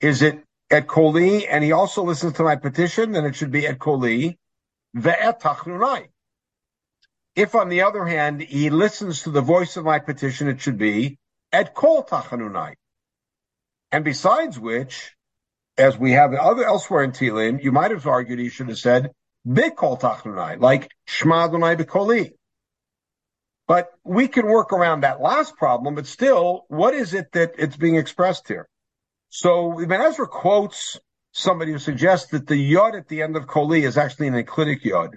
Is 0.00 0.22
it 0.22 0.42
et 0.70 0.86
koli, 0.88 1.46
and 1.46 1.62
he 1.62 1.72
also 1.72 2.02
listens 2.02 2.34
to 2.34 2.42
my 2.42 2.56
petition, 2.56 3.12
then 3.12 3.26
it 3.26 3.36
should 3.36 3.50
be 3.50 3.66
et 3.66 3.78
koli, 3.78 4.38
ve'et 4.96 5.40
tachanunai. 5.42 6.08
If, 7.36 7.54
on 7.54 7.68
the 7.68 7.82
other 7.82 8.06
hand, 8.06 8.40
he 8.40 8.70
listens 8.70 9.24
to 9.24 9.30
the 9.30 9.42
voice 9.42 9.76
of 9.76 9.84
my 9.84 9.98
petition, 9.98 10.48
it 10.48 10.62
should 10.62 10.78
be 10.78 11.18
et 11.52 11.74
kol 11.74 12.02
tachanunai. 12.02 12.76
And 13.92 14.04
besides 14.04 14.58
which, 14.58 15.14
as 15.76 15.98
we 15.98 16.12
have 16.12 16.32
other 16.34 16.64
elsewhere 16.64 17.02
in 17.02 17.12
Tehillim, 17.12 17.62
you 17.62 17.72
might 17.72 17.90
have 17.90 18.06
argued 18.06 18.38
he 18.38 18.48
should 18.48 18.68
have 18.68 18.78
said 18.78 19.10
bikol 19.46 20.00
tachanunai, 20.00 20.60
like 20.60 20.90
shma 21.08 21.48
Adonai 21.48 21.76
bikoli. 21.76 22.32
But 23.66 23.90
we 24.04 24.28
can 24.28 24.46
work 24.46 24.72
around 24.72 25.02
that 25.02 25.20
last 25.20 25.56
problem, 25.56 25.94
but 25.94 26.06
still, 26.06 26.64
what 26.68 26.92
is 26.92 27.14
it 27.14 27.32
that 27.32 27.52
it's 27.56 27.76
being 27.76 27.96
expressed 27.96 28.48
here? 28.48 28.68
So 29.28 29.80
Ibn 29.80 30.00
Ezra 30.00 30.26
quotes 30.26 30.98
somebody 31.32 31.72
who 31.72 31.78
suggests 31.78 32.30
that 32.32 32.48
the 32.48 32.56
yod 32.56 32.96
at 32.96 33.08
the 33.08 33.22
end 33.22 33.36
of 33.36 33.46
koli 33.46 33.84
is 33.84 33.96
actually 33.96 34.26
an 34.26 34.34
enclitic 34.34 34.84
yod, 34.84 35.16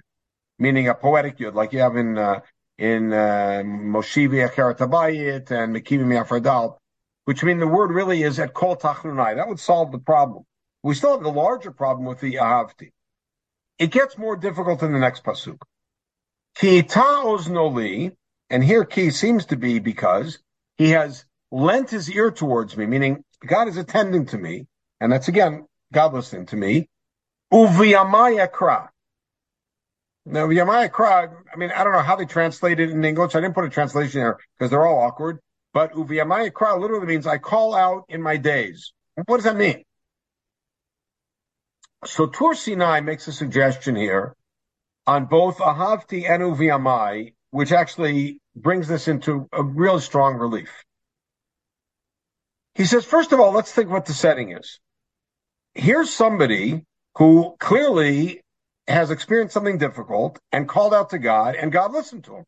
meaning 0.58 0.88
a 0.88 0.94
poetic 0.94 1.40
yod, 1.40 1.54
like 1.54 1.72
you 1.72 1.80
have 1.80 1.96
in 1.96 2.16
uh, 2.16 2.40
in 2.78 3.12
uh, 3.12 3.62
Moshivi 3.64 4.48
Acheratabayit 4.48 5.50
and 5.50 5.74
Mekimi 5.74 6.04
Miafradal, 6.04 6.76
which 7.24 7.42
mean 7.42 7.58
the 7.58 7.66
word 7.66 7.90
really 7.90 8.22
is 8.22 8.38
at 8.38 8.54
kol 8.54 8.76
tachnunai. 8.76 9.36
That 9.36 9.48
would 9.48 9.60
solve 9.60 9.92
the 9.92 9.98
problem. 9.98 10.44
We 10.82 10.94
still 10.94 11.12
have 11.12 11.22
the 11.22 11.30
larger 11.30 11.70
problem 11.70 12.06
with 12.06 12.20
the 12.20 12.34
ahavti. 12.34 12.92
It 13.78 13.90
gets 13.90 14.18
more 14.18 14.36
difficult 14.36 14.82
in 14.82 14.92
the 14.92 14.98
next 14.98 15.24
pasuk. 15.24 15.58
Ki 16.56 16.86
noli, 17.50 18.12
and 18.50 18.62
here 18.62 18.84
ki 18.84 19.10
seems 19.10 19.46
to 19.46 19.56
be 19.56 19.78
because 19.78 20.38
he 20.76 20.90
has 20.90 21.24
lent 21.50 21.90
his 21.90 22.10
ear 22.10 22.30
towards 22.30 22.76
me, 22.76 22.86
meaning 22.86 23.24
God 23.44 23.68
is 23.68 23.76
attending 23.76 24.26
to 24.26 24.38
me, 24.38 24.66
and 25.00 25.10
that's 25.10 25.28
again 25.28 25.66
God 25.92 26.12
listening 26.12 26.46
to 26.46 26.56
me. 26.56 26.88
Uviyamaya 27.52 28.50
kra. 28.50 28.88
Now, 30.26 30.46
Viyamaya 30.46 30.90
kra, 30.90 31.30
I 31.52 31.56
mean, 31.56 31.70
I 31.70 31.84
don't 31.84 31.92
know 31.92 32.00
how 32.00 32.16
they 32.16 32.24
translate 32.24 32.80
it 32.80 32.90
in 32.90 33.04
English. 33.04 33.34
I 33.34 33.40
didn't 33.40 33.54
put 33.54 33.64
a 33.64 33.70
translation 33.70 34.20
there 34.20 34.38
because 34.58 34.70
they're 34.70 34.86
all 34.86 35.00
awkward. 35.00 35.38
But 35.74 35.92
Uviyamaya 35.92 36.52
kra 36.52 36.80
literally 36.80 37.06
means 37.06 37.26
I 37.26 37.38
call 37.38 37.74
out 37.74 38.04
in 38.08 38.22
my 38.22 38.36
days. 38.36 38.92
What 39.26 39.36
does 39.38 39.44
that 39.44 39.56
mean? 39.56 39.82
So 42.06 42.26
Tur 42.26 42.54
Sinai 42.54 43.00
makes 43.00 43.26
a 43.26 43.32
suggestion 43.32 43.96
here 43.96 44.36
on 45.06 45.26
both 45.26 45.58
Ahavti 45.58 46.30
and 46.30 46.42
Uviyamai, 46.42 47.34
which 47.50 47.72
actually 47.72 48.38
brings 48.54 48.86
this 48.86 49.08
into 49.08 49.48
a 49.52 49.62
real 49.64 49.98
strong 50.00 50.36
relief. 50.36 50.70
He 52.76 52.84
says, 52.84 53.04
first 53.04 53.32
of 53.32 53.40
all, 53.40 53.52
let's 53.52 53.72
think 53.72 53.90
what 53.90 54.06
the 54.06 54.14
setting 54.14 54.52
is. 54.52 54.78
Here's 55.74 56.12
somebody 56.12 56.84
who 57.16 57.56
clearly 57.58 58.40
has 58.86 59.10
experienced 59.10 59.54
something 59.54 59.78
difficult 59.78 60.38
and 60.52 60.68
called 60.68 60.94
out 60.94 61.10
to 61.10 61.18
God, 61.18 61.56
and 61.56 61.72
God 61.72 61.92
listened 61.92 62.24
to 62.24 62.36
him. 62.36 62.44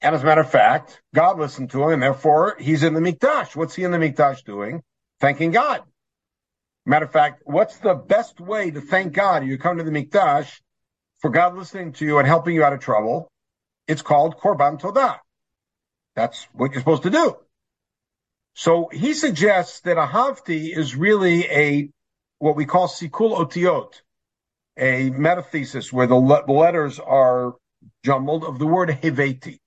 And 0.00 0.14
as 0.14 0.22
a 0.22 0.26
matter 0.26 0.42
of 0.42 0.50
fact, 0.50 1.02
God 1.14 1.38
listened 1.38 1.70
to 1.70 1.84
him, 1.84 1.94
and 1.94 2.02
therefore 2.02 2.56
he's 2.58 2.82
in 2.82 2.94
the 2.94 3.00
Mikdash. 3.00 3.56
What's 3.56 3.74
he 3.74 3.84
in 3.84 3.90
the 3.90 3.98
Mikdash 3.98 4.44
doing? 4.44 4.82
Thanking 5.20 5.50
God. 5.50 5.82
Matter 6.86 7.06
of 7.06 7.12
fact, 7.12 7.42
what's 7.44 7.76
the 7.78 7.94
best 7.94 8.40
way 8.40 8.70
to 8.70 8.80
thank 8.80 9.12
God? 9.12 9.44
You 9.44 9.58
come 9.58 9.78
to 9.78 9.84
the 9.84 9.90
Mikdash 9.90 10.60
for 11.20 11.30
God 11.30 11.56
listening 11.56 11.92
to 11.94 12.04
you 12.04 12.18
and 12.18 12.26
helping 12.26 12.54
you 12.54 12.64
out 12.64 12.72
of 12.72 12.80
trouble. 12.80 13.28
It's 13.88 14.02
called 14.02 14.38
Korban 14.38 14.80
Todah. 14.80 15.18
That's 16.14 16.46
what 16.52 16.72
you're 16.72 16.80
supposed 16.80 17.02
to 17.02 17.10
do. 17.10 17.36
So 18.54 18.88
he 18.92 19.14
suggests 19.14 19.80
that 19.80 19.98
a 19.98 20.06
Havti 20.06 20.76
is 20.76 20.96
really 20.96 21.44
a, 21.46 21.90
what 22.38 22.56
we 22.56 22.66
call 22.66 22.88
Sikul 22.88 23.36
Otiot, 23.38 23.92
a 24.76 25.10
metathesis 25.10 25.92
where 25.92 26.06
the, 26.06 26.16
le- 26.16 26.44
the 26.46 26.52
letters 26.52 26.98
are 26.98 27.54
jumbled 28.04 28.44
of 28.44 28.58
the 28.58 28.66
word 28.66 28.88
Heveti. 28.88 29.58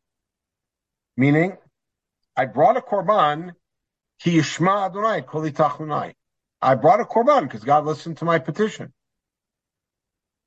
Meaning, 1.17 1.57
I 2.35 2.45
brought 2.45 2.77
a 2.77 2.81
Korban, 2.81 3.51
Ki 4.19 4.37
Yishma 4.37 4.85
Adonai, 4.85 5.21
Koli. 5.21 5.53
I 6.61 6.75
brought 6.75 7.01
a 7.01 7.05
Korban 7.05 7.43
because 7.43 7.63
God 7.63 7.85
listened 7.85 8.17
to 8.17 8.25
my 8.25 8.39
petition. 8.39 8.93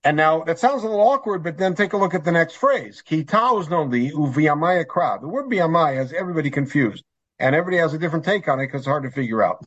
And 0.04 0.18
now 0.18 0.44
that 0.44 0.58
sounds 0.58 0.82
a 0.82 0.86
little 0.86 1.00
awkward, 1.00 1.42
but 1.42 1.56
then 1.56 1.74
take 1.74 1.94
a 1.94 1.96
look 1.96 2.14
at 2.14 2.24
the 2.24 2.32
next 2.32 2.56
phrase. 2.56 3.00
Ki 3.00 3.24
ta'uz 3.24 3.70
no 3.70 3.84
li 3.84 4.10
uviyamaya 4.10 4.84
kra. 4.84 5.18
The 5.18 5.28
word 5.28 5.46
biyamaya 5.46 5.96
has 5.96 6.12
everybody 6.12 6.50
confused 6.50 7.02
and 7.38 7.54
everybody 7.54 7.78
has 7.78 7.94
a 7.94 7.98
different 7.98 8.26
take 8.26 8.46
on 8.46 8.60
it 8.60 8.66
because 8.66 8.82
it's 8.82 8.86
hard 8.86 9.04
to 9.04 9.10
figure 9.10 9.42
out. 9.42 9.64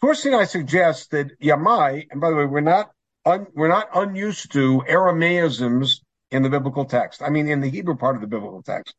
First 0.00 0.24
thing 0.24 0.34
I 0.34 0.44
suggest 0.44 1.12
that 1.12 1.38
Yamai, 1.40 2.08
and 2.10 2.20
by 2.20 2.30
the 2.30 2.36
way, 2.36 2.46
we're 2.46 2.60
not 2.60 2.90
un, 3.24 3.46
we're 3.54 3.68
not 3.68 3.88
unused 3.94 4.52
to 4.52 4.82
Aramaisms 4.88 6.00
in 6.32 6.42
the 6.42 6.50
biblical 6.50 6.84
text. 6.84 7.22
I 7.22 7.30
mean, 7.30 7.48
in 7.48 7.60
the 7.60 7.70
Hebrew 7.70 7.96
part 7.96 8.16
of 8.16 8.22
the 8.22 8.26
biblical 8.26 8.62
text, 8.62 8.94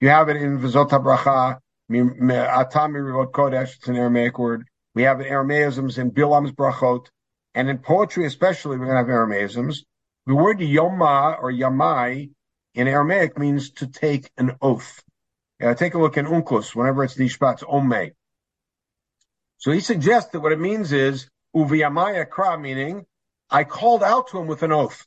you 0.00 0.08
have 0.08 0.28
it 0.28 0.36
in 0.36 0.58
Vizot 0.58 0.90
Bracha, 0.90 1.58
Atami 1.90 3.04
Rivot 3.04 3.32
Kodesh. 3.32 3.76
It's 3.76 3.88
an 3.88 3.96
Aramaic 3.96 4.38
word. 4.38 4.66
We 4.94 5.02
have 5.02 5.18
Aramaisms 5.18 5.98
in 5.98 6.10
Bilam's 6.10 6.52
Brachot, 6.52 7.06
and 7.54 7.68
in 7.68 7.78
poetry 7.78 8.26
especially, 8.26 8.78
we're 8.78 8.86
going 8.86 9.04
to 9.04 9.10
have 9.10 9.18
Aramaisms. 9.18 9.84
The 10.26 10.34
word 10.34 10.58
Yoma 10.58 11.38
or 11.40 11.52
Yamai 11.52 12.30
in 12.74 12.88
Aramaic 12.88 13.38
means 13.38 13.70
to 13.72 13.86
take 13.86 14.30
an 14.36 14.56
oath. 14.60 15.02
Uh, 15.62 15.74
take 15.74 15.94
a 15.94 15.98
look 15.98 16.18
in 16.18 16.26
Onkelos, 16.26 16.74
whenever 16.74 17.04
it's 17.04 17.16
Nishbat's 17.16 17.64
Ome. 17.66 18.10
So 19.58 19.72
he 19.72 19.80
suggests 19.80 20.30
that 20.32 20.40
what 20.40 20.52
it 20.52 20.60
means 20.60 20.92
is 20.92 21.28
Uviyamaya 21.54 22.28
Kra, 22.28 22.60
meaning 22.60 23.06
I 23.48 23.64
called 23.64 24.02
out 24.02 24.28
to 24.28 24.38
him 24.38 24.46
with 24.46 24.62
an 24.62 24.72
oath. 24.72 25.06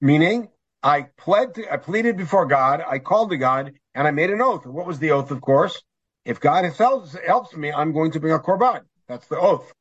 Meaning 0.00 0.48
I 0.86 1.08
pled 1.16 1.56
to, 1.56 1.72
I 1.72 1.78
pleaded 1.78 2.16
before 2.16 2.46
God, 2.46 2.80
I 2.80 3.00
called 3.00 3.30
to 3.30 3.36
God, 3.36 3.72
and 3.96 4.06
I 4.06 4.12
made 4.12 4.30
an 4.30 4.40
oath. 4.40 4.64
What 4.66 4.86
was 4.86 5.00
the 5.00 5.10
oath, 5.10 5.32
of 5.32 5.40
course? 5.40 5.82
If 6.24 6.38
God 6.38 6.64
helps, 6.64 7.16
helps 7.26 7.56
me, 7.56 7.72
I'm 7.72 7.92
going 7.92 8.12
to 8.12 8.20
bring 8.20 8.32
a 8.32 8.38
korban. 8.38 8.82
That's 9.08 9.26
the 9.26 9.36
oath. 9.36 9.72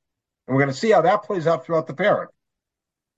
And 0.47 0.55
we're 0.55 0.63
going 0.63 0.73
to 0.73 0.79
see 0.79 0.89
how 0.89 1.03
that 1.03 1.21
plays 1.21 1.45
out 1.45 1.63
throughout 1.63 1.85
the 1.85 1.93
parak. 1.93 2.29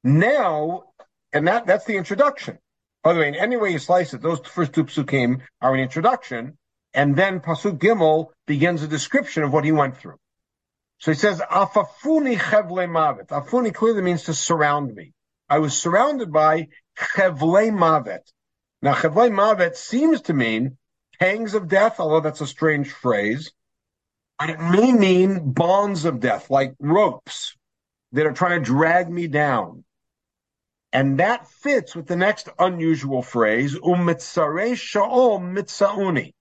Now, 0.04 0.84
and 1.32 1.48
that, 1.48 1.66
that's 1.66 1.86
the 1.86 1.96
introduction. 1.96 2.58
By 3.04 3.14
the 3.14 3.22
way, 3.22 3.30
in 3.30 3.36
any 3.36 3.56
way 3.56 3.72
you 3.72 3.80
slice 3.80 4.14
it, 4.14 4.22
those 4.22 4.42
first 4.42 4.74
two 4.74 4.84
psukim 4.84 5.40
are 5.62 5.74
an 5.74 5.80
introduction, 5.80 6.58
and 6.94 7.16
then 7.16 7.40
pasuk 7.40 7.78
gimel 7.78 8.32
begins 8.48 8.84
a 8.84 8.90
description 8.90 9.44
of 9.44 9.54
what 9.54 9.64
he 9.64 9.72
went 9.72 9.96
through. 9.96 10.18
So 10.98 11.12
he 11.12 11.18
says, 11.18 11.40
"Afafuni 11.40 12.38
chevle 12.38 12.86
mavet." 12.90 13.28
Afuni 13.28 13.74
clearly 13.74 14.02
means 14.02 14.24
to 14.24 14.34
surround 14.34 14.94
me. 14.94 15.14
I 15.48 15.60
was 15.60 15.82
surrounded 15.82 16.34
by 16.34 16.68
chevle 16.98 17.72
mavet. 17.72 18.32
Now, 18.82 18.94
Chevlei 18.94 19.32
Mavet 19.32 19.76
seems 19.76 20.22
to 20.24 20.34
mean 20.34 20.78
pangs 21.20 21.56
of 21.56 21.68
death, 21.68 22.00
although 22.00 22.20
that's 22.20 22.42
a 22.42 22.48
strange 22.48 22.92
phrase. 22.92 23.52
But 24.38 24.52
it 24.52 24.60
may 24.60 24.92
mean 24.92 25.52
bonds 25.52 26.06
of 26.06 26.20
death, 26.20 26.52
like 26.52 26.76
ropes 26.80 27.56
that 28.12 28.28
are 28.28 28.34
trying 28.34 28.60
to 28.60 28.66
drag 28.66 29.10
me 29.10 29.28
down. 29.28 29.84
And 30.94 31.20
that 31.20 31.48
fits 31.48 31.96
with 31.96 32.06
the 32.06 32.16
next 32.16 32.50
unusual 32.60 33.24
phrase, 33.24 33.76
um 33.76 33.82
umitzare 33.82 34.74
sha'ol 34.76 35.42
mitzauni. 35.42 36.34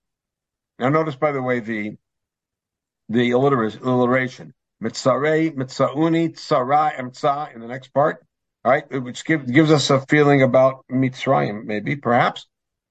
Now 0.78 0.90
notice, 0.90 1.16
by 1.16 1.32
the 1.32 1.42
way, 1.42 1.60
the 1.60 1.96
the 3.08 3.30
alliteration. 3.30 4.52
Mitzare, 4.82 5.54
mitzauni, 5.54 6.34
tzara, 6.34 6.94
emtza 6.96 7.54
in 7.54 7.60
the 7.60 7.66
next 7.66 7.88
part. 7.94 8.25
Right, 8.66 9.00
which 9.00 9.24
give, 9.24 9.46
gives 9.46 9.70
us 9.70 9.90
a 9.90 10.00
feeling 10.00 10.42
about 10.42 10.84
Mitzrayim, 10.90 11.66
maybe, 11.66 11.94
perhaps. 11.94 12.46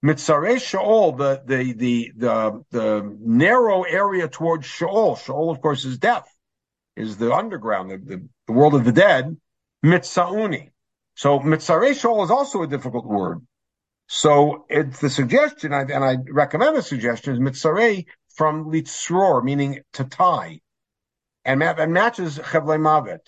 Mitzare 0.06 0.56
Shaol, 0.56 1.18
the, 1.18 1.44
the, 1.46 1.74
the, 1.74 2.12
the, 2.16 2.64
the 2.72 3.18
narrow 3.20 3.84
area 3.84 4.30
towards 4.30 4.66
Shaol. 4.68 5.18
Shaol, 5.18 5.52
of 5.52 5.60
course, 5.60 5.84
is 5.84 5.98
death, 5.98 6.34
is 6.96 7.18
the 7.18 7.34
underground, 7.34 7.92
the, 7.92 7.98
the, 7.98 8.30
the 8.48 8.54
world 8.54 8.74
of 8.74 8.86
the 8.86 8.94
dead. 8.94 9.36
Mitzauni. 9.84 10.70
So 11.16 11.42
Mitzare 11.42 11.92
Shaol 11.92 12.24
is 12.24 12.32
also 12.32 12.64
a 12.64 12.68
difficult 12.68 13.06
word. 13.06 13.46
So 14.08 14.66
it's 14.70 15.02
the 15.02 15.10
suggestion, 15.10 15.74
and 15.74 15.92
I 16.06 16.16
recommend 16.32 16.78
the 16.78 16.84
suggestion, 16.84 17.34
is 17.34 17.40
Mitzare 17.42 18.06
from 18.36 18.72
litzror, 18.72 19.44
meaning 19.44 19.82
to 19.94 20.06
tie, 20.06 20.62
and, 21.44 21.62
and 21.62 21.92
matches 21.92 22.38
chevle 22.38 22.80
mavet. 22.80 23.20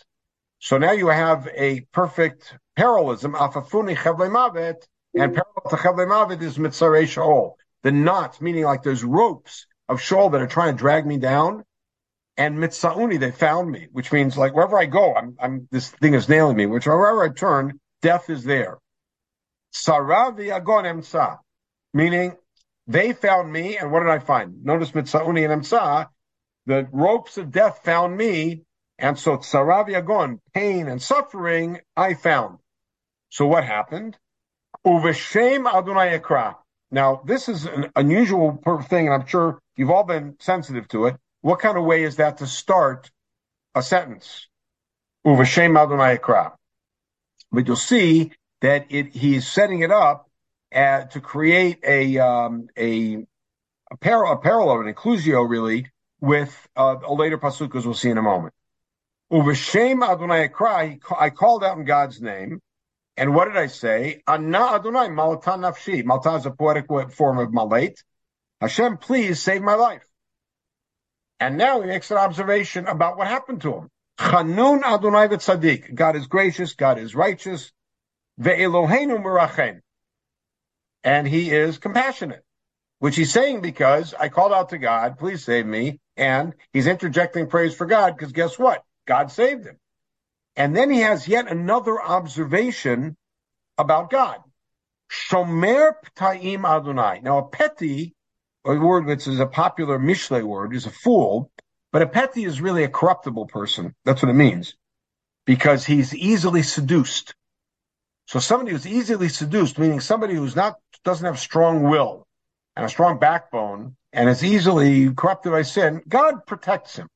So 0.59 0.77
now 0.77 0.91
you 0.91 1.07
have 1.07 1.47
a 1.55 1.81
perfect 1.91 2.55
parallelism. 2.75 3.33
Afafuni 3.33 3.95
chevle 3.95 4.29
mavet, 4.29 4.87
and 5.13 5.31
mm. 5.31 5.35
parallel 5.35 5.69
to 5.69 5.75
chevle 5.75 6.07
mavet 6.07 6.41
is 6.41 6.57
mitzarei 6.57 7.03
shaol. 7.03 7.53
The 7.83 7.91
knots, 7.91 8.41
meaning 8.41 8.63
like 8.63 8.83
there's 8.83 9.03
ropes 9.03 9.67
of 9.87 9.99
shaol 9.99 10.31
that 10.31 10.41
are 10.41 10.47
trying 10.47 10.75
to 10.75 10.79
drag 10.79 11.05
me 11.05 11.17
down. 11.17 11.63
And 12.39 12.57
mitzauni, 12.57 13.19
they 13.19 13.31
found 13.31 13.71
me, 13.71 13.87
which 13.91 14.11
means 14.11 14.37
like 14.37 14.53
wherever 14.53 14.77
I 14.77 14.85
go, 14.85 15.15
I'm, 15.15 15.35
I'm, 15.39 15.67
this 15.71 15.89
thing 15.89 16.13
is 16.13 16.29
nailing 16.29 16.55
me, 16.55 16.67
which 16.67 16.85
wherever 16.85 17.23
I 17.23 17.29
turn, 17.29 17.79
death 18.01 18.29
is 18.29 18.43
there. 18.43 18.77
Saravi 19.73 20.55
agon 20.55 20.83
emsa, 20.83 21.39
meaning 21.93 22.35
they 22.87 23.13
found 23.13 23.51
me, 23.51 23.77
and 23.77 23.91
what 23.91 23.99
did 23.99 24.09
I 24.09 24.19
find? 24.19 24.63
Notice 24.63 24.91
Mitzauni 24.91 25.49
and 25.49 25.61
Emsa, 25.61 26.07
the 26.65 26.87
ropes 26.91 27.37
of 27.37 27.51
death 27.51 27.81
found 27.83 28.15
me, 28.15 28.61
and 28.99 29.17
so 29.17 29.37
Tsarav 29.37 29.87
Yagon, 29.89 30.39
pain 30.53 30.87
and 30.87 31.01
suffering, 31.01 31.79
I 31.95 32.13
found. 32.13 32.59
So 33.29 33.45
what 33.45 33.63
happened? 33.63 34.17
Uveshem 34.85 35.67
Adonai 35.71 36.17
Ekra. 36.17 36.55
Now, 36.89 37.21
this 37.25 37.49
is 37.49 37.65
an 37.65 37.91
unusual 37.95 38.61
thing, 38.89 39.07
and 39.07 39.13
I'm 39.13 39.27
sure 39.27 39.59
you've 39.75 39.91
all 39.91 40.03
been 40.03 40.37
sensitive 40.39 40.87
to 40.89 41.07
it. 41.07 41.17
What 41.41 41.59
kind 41.59 41.77
of 41.77 41.83
way 41.83 42.03
is 42.03 42.15
that 42.15 42.37
to 42.37 42.47
start 42.47 43.11
a 43.75 43.83
sentence? 43.83 44.47
Uveshem 45.25 45.77
Adonai 45.77 46.17
Ekra. 46.17 46.53
But 47.51 47.67
you'll 47.67 47.75
see 47.75 48.31
that 48.61 48.87
it, 48.89 49.13
he's 49.13 49.47
setting 49.47 49.81
it 49.81 49.91
up 49.91 50.29
uh, 50.73 51.03
to 51.05 51.21
create 51.21 51.79
a 51.83 52.17
um, 52.19 52.67
a 52.77 53.25
a, 53.91 53.97
par- 53.97 54.31
a 54.31 54.37
parallel, 54.37 54.81
an 54.81 54.93
inclusio, 54.93 55.47
really, 55.47 55.87
with 56.19 56.67
uh, 56.75 56.95
a 57.05 57.13
later 57.13 57.37
pasuk, 57.37 57.75
as 57.75 57.85
we'll 57.85 57.95
see 57.95 58.09
in 58.09 58.17
a 58.17 58.21
moment. 58.21 58.53
Uveshem 59.31 60.07
Adonai 60.07 60.47
Ekra, 60.47 60.99
I 61.19 61.29
called 61.29 61.63
out 61.63 61.77
in 61.77 61.85
God's 61.85 62.21
name, 62.21 62.61
and 63.17 63.33
what 63.33 63.45
did 63.45 63.57
I 63.57 63.67
say? 63.67 64.21
Anna 64.27 64.75
Adonai 64.75 65.07
Malatan 65.07 65.61
Nafshi. 65.61 66.05
Malta 66.05 66.35
is 66.35 66.45
a 66.45 66.51
poetic 66.51 66.87
form 67.11 67.39
of 67.39 67.49
Malat. 67.49 67.95
Hashem, 68.61 68.97
please 68.97 69.41
save 69.41 69.61
my 69.61 69.73
life. 69.73 70.03
And 71.39 71.57
now 71.57 71.81
he 71.81 71.87
makes 71.87 72.09
an 72.11 72.17
observation 72.17 72.87
about 72.87 73.17
what 73.17 73.27
happened 73.27 73.61
to 73.61 73.73
him. 73.73 73.89
Chanun 74.19 74.83
Adonai 74.83 75.27
v'tzadik. 75.27 75.93
God 75.93 76.15
is 76.15 76.27
gracious. 76.27 76.73
God 76.73 76.97
is 76.97 77.13
righteous. 77.13 77.71
Ve'eloheinu 78.39 79.21
merachem 79.21 79.81
and 81.07 81.25
he 81.25 81.51
is 81.51 81.77
compassionate, 81.77 82.43
which 82.99 83.15
he's 83.15 83.31
saying 83.31 83.61
because 83.61 84.13
I 84.13 84.27
called 84.27 84.51
out 84.51 84.69
to 84.69 84.77
God, 84.77 85.17
please 85.17 85.43
save 85.43 85.65
me. 85.65 86.01
And 86.17 86.53
he's 86.73 86.87
interjecting 86.87 87.47
praise 87.47 87.73
for 87.73 87.85
God 87.85 88.17
because 88.17 88.33
guess 88.33 88.59
what? 88.59 88.83
God 89.07 89.31
saved 89.31 89.65
him. 89.65 89.77
And 90.55 90.75
then 90.75 90.89
he 90.91 90.99
has 90.99 91.27
yet 91.27 91.49
another 91.49 92.01
observation 92.01 93.15
about 93.77 94.09
God. 94.09 94.39
Shomer 95.09 95.93
p'taim 96.05 96.65
Adonai. 96.65 97.21
Now 97.21 97.37
a 97.39 97.47
peti, 97.47 98.13
a 98.65 98.75
word 98.75 99.05
which 99.05 99.27
is 99.27 99.39
a 99.39 99.45
popular 99.45 99.97
Mishle 99.97 100.43
word, 100.43 100.75
is 100.75 100.85
a 100.85 100.91
fool, 100.91 101.51
but 101.91 102.01
a 102.01 102.07
peti 102.07 102.43
is 102.43 102.59
really 102.59 102.83
a 102.83 102.89
corruptible 102.89 103.47
person. 103.47 103.95
That's 104.03 104.21
what 104.21 104.29
it 104.29 104.33
means. 104.33 104.75
Because 105.45 105.85
he's 105.85 106.13
easily 106.13 106.63
seduced. 106.63 107.33
So 108.25 108.39
somebody 108.39 108.71
who's 108.71 108.85
easily 108.85 109.29
seduced, 109.29 109.79
meaning 109.79 110.01
somebody 110.01 110.33
who's 110.33 110.55
not 110.55 110.75
doesn't 111.05 111.25
have 111.25 111.39
strong 111.39 111.83
will 111.83 112.27
and 112.75 112.85
a 112.85 112.89
strong 112.89 113.19
backbone 113.19 113.95
and 114.11 114.27
is 114.27 114.43
easily 114.43 115.13
corrupted 115.13 115.53
by 115.53 115.61
sin, 115.61 116.01
God 116.07 116.45
protects 116.45 116.97
him. 116.97 117.07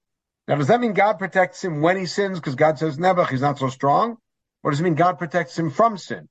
Now, 0.52 0.58
does 0.58 0.68
that 0.68 0.82
mean 0.82 0.92
God 0.92 1.18
protects 1.18 1.64
him 1.64 1.80
when 1.80 1.96
he 1.96 2.06
sins? 2.06 2.38
Because 2.38 2.56
God 2.56 2.78
says 2.78 2.98
Nebuch, 2.98 3.30
he's 3.30 3.40
not 3.40 3.58
so 3.58 3.70
strong. 3.70 4.18
Or 4.64 4.72
does 4.72 4.82
it 4.82 4.84
mean 4.84 4.96
God 4.96 5.18
protects 5.18 5.58
him 5.58 5.72
from 5.72 5.98
sin? 5.98 6.28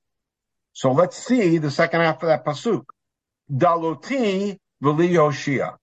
So 0.73 0.91
let's 0.91 1.17
see 1.17 1.57
the 1.57 1.71
second 1.71 2.01
half 2.01 2.21
of 2.21 2.27
that 2.27 2.45
pasuk. 2.45 2.85
Daloti 3.51 4.59
v'li 4.83 5.09
Yoshia. 5.09 5.75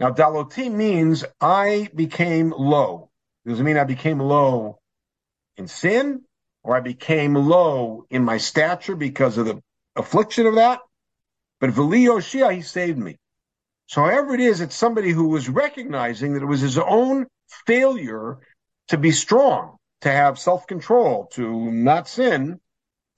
Now, 0.00 0.10
daloti 0.10 0.72
means 0.72 1.24
I 1.40 1.88
became 1.94 2.50
low. 2.50 3.10
Does 3.46 3.60
it 3.60 3.62
mean 3.62 3.76
I 3.76 3.84
became 3.84 4.18
low 4.18 4.80
in 5.56 5.68
sin? 5.68 6.22
or 6.62 6.76
I 6.76 6.80
became 6.80 7.34
low 7.34 8.06
in 8.10 8.24
my 8.24 8.38
stature 8.38 8.96
because 8.96 9.38
of 9.38 9.46
the 9.46 9.60
affliction 9.96 10.46
of 10.46 10.56
that. 10.56 10.80
But 11.60 11.70
Vili 11.70 12.04
Yoshia, 12.04 12.54
he 12.54 12.62
saved 12.62 12.98
me. 12.98 13.16
So 13.86 14.02
however 14.02 14.34
it 14.34 14.40
is, 14.40 14.60
it's 14.60 14.74
somebody 14.74 15.10
who 15.10 15.28
was 15.28 15.48
recognizing 15.48 16.34
that 16.34 16.42
it 16.42 16.46
was 16.46 16.60
his 16.60 16.78
own 16.78 17.26
failure 17.66 18.38
to 18.88 18.98
be 18.98 19.12
strong, 19.12 19.76
to 20.02 20.10
have 20.10 20.38
self-control, 20.38 21.30
to 21.32 21.70
not 21.70 22.08
sin, 22.08 22.60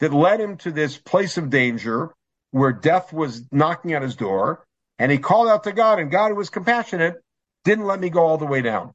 that 0.01 0.13
led 0.13 0.41
him 0.41 0.57
to 0.59 0.71
this 0.71 0.99
place 0.99 1.37
of 1.37 1.51
danger 1.51 2.11
where 2.51 2.73
death 2.73 3.13
was 3.13 3.43
knocking 3.51 3.93
at 3.93 4.03
his 4.03 4.17
door. 4.17 4.65
And 4.99 5.11
he 5.11 5.19
called 5.19 5.49
out 5.49 5.65
to 5.65 5.73
God, 5.73 5.99
and 5.99 6.11
God, 6.11 6.29
who 6.29 6.37
was 6.37 6.51
compassionate, 6.51 7.17
didn't 7.65 7.87
let 7.87 7.99
me 7.99 8.11
go 8.11 8.21
all 8.21 8.39
the 8.39 8.47
way 8.47 8.63
down. 8.63 8.93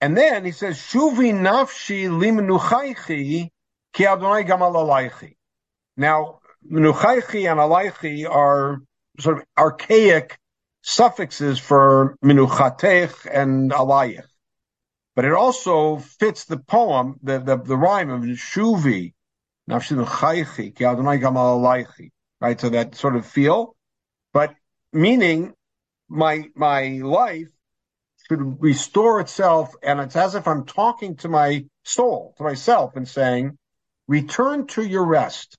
And 0.00 0.16
then 0.16 0.44
he 0.44 0.52
says, 0.52 0.76
Shuvi 0.76 1.32
nafshi 1.32 2.08
limnuchaychi 2.08 3.50
ki 3.92 4.06
Adonai 4.06 4.44
gamal 4.44 5.34
Now, 5.96 6.40
menuchaychi 6.70 7.50
and 7.50 7.60
alaychi 7.60 8.28
are 8.28 8.80
sort 9.20 9.38
of 9.38 9.44
archaic 9.56 10.38
suffixes 10.86 11.58
for 11.58 12.16
minuchatech 12.24 13.26
and 13.26 13.72
alayich. 13.72 14.22
But 15.16 15.24
it 15.24 15.32
also 15.32 15.96
fits 15.96 16.44
the 16.44 16.58
poem, 16.58 17.18
the, 17.22 17.40
the, 17.40 17.56
the 17.56 17.76
rhyme 17.76 18.10
of 18.10 18.22
Shuvi, 18.22 19.14
Right, 19.68 19.82
so 22.60 22.68
that 22.68 22.94
sort 22.94 23.16
of 23.16 23.26
feel, 23.26 23.74
but 24.32 24.54
meaning 24.92 25.54
my, 26.08 26.44
my 26.54 27.00
life 27.02 27.48
should 28.28 28.62
restore 28.62 29.20
itself. 29.20 29.74
And 29.82 29.98
it's 29.98 30.14
as 30.14 30.36
if 30.36 30.46
I'm 30.46 30.66
talking 30.66 31.16
to 31.16 31.28
my 31.28 31.64
soul, 31.82 32.34
to 32.36 32.44
myself, 32.44 32.94
and 32.94 33.08
saying, 33.08 33.58
return 34.06 34.68
to 34.68 34.84
your 34.84 35.04
rest. 35.04 35.56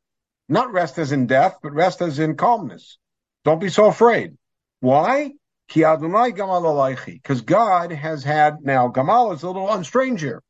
Not 0.47 0.71
rest 0.71 0.97
as 0.99 1.11
in 1.11 1.27
death, 1.27 1.57
but 1.61 1.73
rest 1.73 2.01
as 2.01 2.19
in 2.19 2.37
calmness. 2.37 2.97
Don't 3.43 3.59
be 3.59 3.69
so 3.69 3.87
afraid. 3.87 4.37
Why? 4.79 5.33
Because 5.67 7.41
God 7.41 7.91
has 7.91 8.23
had 8.23 8.61
now 8.61 8.87
Gamal 8.89 9.33
is 9.35 9.43
a 9.43 9.47
little 9.47 9.67
unstrange 9.67 10.19
here. 10.19 10.41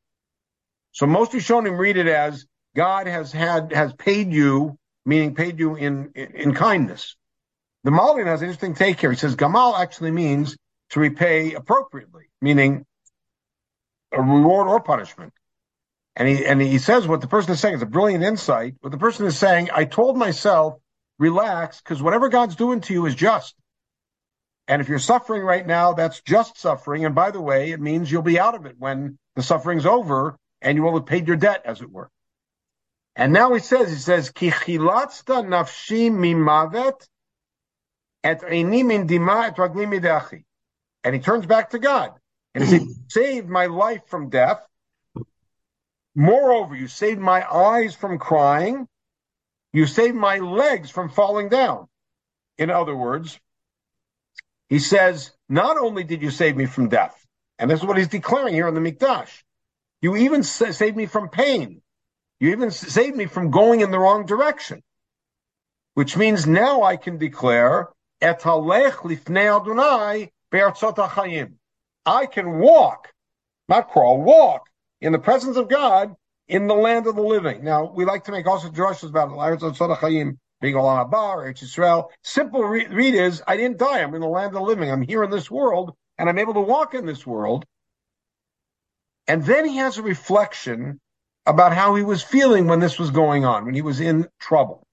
So 0.92 1.08
most 1.08 1.32
Rishonim 1.32 1.78
read 1.78 1.98
it 1.98 2.08
as 2.08 2.46
God 2.76 3.08
has 3.08 3.32
had 3.32 3.74
has 3.74 3.94
paid 3.94 4.32
you, 4.32 4.78
meaning 5.06 5.34
paid 5.34 5.60
you 5.60 5.76
in 5.76 6.12
in, 6.14 6.32
in 6.36 6.54
kindness. 6.54 7.16
The 7.84 7.92
Malbim 7.92 8.26
has 8.28 8.42
an 8.42 8.50
interesting 8.50 8.76
take 8.76 9.00
here. 9.00 9.12
He 9.12 9.18
says 9.18 9.36
Gamal 9.36 9.80
actually 9.80 10.12
means 10.12 10.58
to 10.92 11.00
repay 11.00 11.54
appropriately, 11.54 12.26
meaning 12.42 12.86
a 14.12 14.22
reward 14.22 14.68
or 14.68 14.80
punishment. 14.82 15.34
And 16.16 16.28
he 16.28 16.46
and 16.46 16.62
he 16.62 16.80
says 16.80 17.08
what 17.08 17.22
the 17.22 17.28
person 17.28 17.52
is 17.52 17.60
saying 17.60 17.76
is 17.76 17.82
a 17.82 17.88
brilliant 17.88 18.24
insight. 18.24 18.76
What 18.82 18.92
the 18.92 18.98
person 18.98 19.26
is 19.26 19.38
saying, 19.38 19.70
I 19.74 19.86
told 19.86 20.18
myself, 20.18 20.76
relax, 21.20 21.80
because 21.82 22.02
whatever 22.02 22.30
God's 22.30 22.56
doing 22.56 22.82
to 22.82 22.94
you 22.94 23.06
is 23.06 23.16
just. 23.16 23.56
And 24.68 24.82
if 24.82 24.90
you're 24.90 25.00
suffering 25.00 25.44
right 25.44 25.66
now, 25.66 25.94
that's 25.94 26.22
just 26.22 26.58
suffering. 26.58 27.06
And 27.06 27.16
by 27.16 27.32
the 27.32 27.42
way, 27.42 27.72
it 27.72 27.80
means 27.80 28.12
you'll 28.12 28.22
be 28.22 28.40
out 28.40 28.56
of 28.56 28.66
it 28.66 28.76
when 28.78 29.18
the 29.36 29.44
suffering's 29.44 29.86
over 29.86 30.36
and 30.62 30.76
you 30.76 30.84
will 30.84 30.96
have 30.96 31.06
paid 31.06 31.28
your 31.28 31.38
debt, 31.38 31.62
as 31.66 31.82
it 31.82 31.90
were. 31.90 32.10
And 33.16 33.32
now 33.34 33.54
he 33.54 33.60
says, 33.60 33.90
he 33.90 33.96
says, 33.96 34.30
Ki 34.30 34.52
chilatzta 34.52 35.46
nafshi 35.46 36.12
mimavet 36.12 37.08
et 38.24 38.42
eini 38.42 38.86
min 38.86 39.08
dima 39.08 39.48
et 39.48 39.56
ragli 39.56 39.88
midachi. 39.88 40.44
And 41.04 41.16
he 41.16 41.22
turns 41.22 41.46
back 41.46 41.70
to 41.72 41.80
God. 41.80 42.12
And 42.54 42.64
he 42.64 42.70
says, 42.70 42.88
"You 42.88 42.96
saved 43.08 43.48
my 43.48 43.68
life 43.68 44.02
from 44.08 44.30
death. 44.30 44.66
Moreover, 46.16 46.76
you 46.76 46.88
saved 46.88 47.20
my 47.20 47.48
eyes 47.50 47.96
from 47.96 48.18
crying. 48.18 48.88
You 49.72 49.86
saved 49.86 50.16
my 50.16 50.40
legs 50.40 50.90
from 50.90 51.10
falling 51.10 51.50
down. 51.50 51.88
In 52.58 52.72
other 52.72 52.96
words, 52.96 53.40
he 54.70 54.80
says, 54.80 55.32
not 55.50 55.78
only 55.78 56.04
did 56.04 56.22
you 56.22 56.32
save 56.32 56.56
me 56.56 56.66
from 56.66 56.90
death, 56.90 57.26
and 57.60 57.70
this 57.70 57.80
is 57.80 57.86
what 57.86 57.98
he's 57.98 58.08
declaring 58.08 58.54
here 58.54 58.68
in 58.68 58.74
the 58.74 58.82
Mikdash, 58.82 59.44
you 60.02 60.16
even 60.16 60.44
saved 60.44 60.96
me 60.96 61.06
from 61.06 61.30
pain. 61.30 61.82
You 62.40 62.52
even 62.52 62.70
saved 62.70 63.16
me 63.16 63.26
from 63.26 63.50
going 63.50 63.82
in 63.82 63.90
the 63.90 63.98
wrong 63.98 64.26
direction, 64.26 64.84
which 65.96 66.16
means 66.16 66.46
now 66.46 66.84
I 66.84 66.98
can 66.98 67.18
declare, 67.18 67.90
etalech 68.22 68.98
lifnei 68.98 69.60
Adonai 69.60 70.32
I 72.06 72.26
can 72.26 72.60
walk, 72.60 73.12
not 73.68 73.90
crawl, 73.90 74.22
walk 74.22 74.70
in 75.02 75.12
the 75.12 75.20
presence 75.20 75.58
of 75.58 75.68
God 75.68 76.16
in 76.48 76.68
the 76.68 76.76
land 76.76 77.08
of 77.08 77.16
the 77.16 77.22
living. 77.22 77.64
Now, 77.64 77.92
we 77.94 78.06
like 78.06 78.26
to 78.26 78.32
make 78.32 78.46
also 78.46 78.70
drushes 78.70 79.10
about 79.10 79.30
Chayim 79.30 80.38
being 80.62 80.76
Olam 80.76 81.10
Haba 81.10 81.36
or 81.38 81.50
Israel. 81.50 82.12
Simple 82.24 82.64
read, 82.64 82.92
read 82.92 83.14
is, 83.14 83.44
I 83.48 83.58
didn't 83.58 83.78
die. 83.78 84.02
I'm 84.02 84.14
in 84.16 84.22
the 84.22 84.28
land 84.28 84.48
of 84.48 84.54
the 84.54 84.62
living. 84.62 84.92
I'm 84.92 85.02
here 85.02 85.24
in 85.24 85.30
this 85.30 85.52
world, 85.52 85.96
and 86.18 86.30
I'm 86.30 86.40
able 86.40 86.56
to 86.56 86.62
walk 86.62 86.94
in 86.94 87.06
this 87.06 87.26
world. 87.26 87.66
And 89.28 89.44
then 89.44 89.66
he 89.66 89.78
has 89.78 89.98
a 89.98 90.04
reflection 90.04 91.00
about 91.46 91.74
how 91.74 91.96
he 91.96 92.04
was 92.04 92.24
feeling 92.24 92.68
when 92.68 92.80
this 92.80 92.98
was 92.98 93.12
going 93.12 93.46
on, 93.46 93.66
when 93.66 93.76
he 93.76 93.82
was 93.82 94.00
in 94.00 94.28
trouble. 94.40 94.86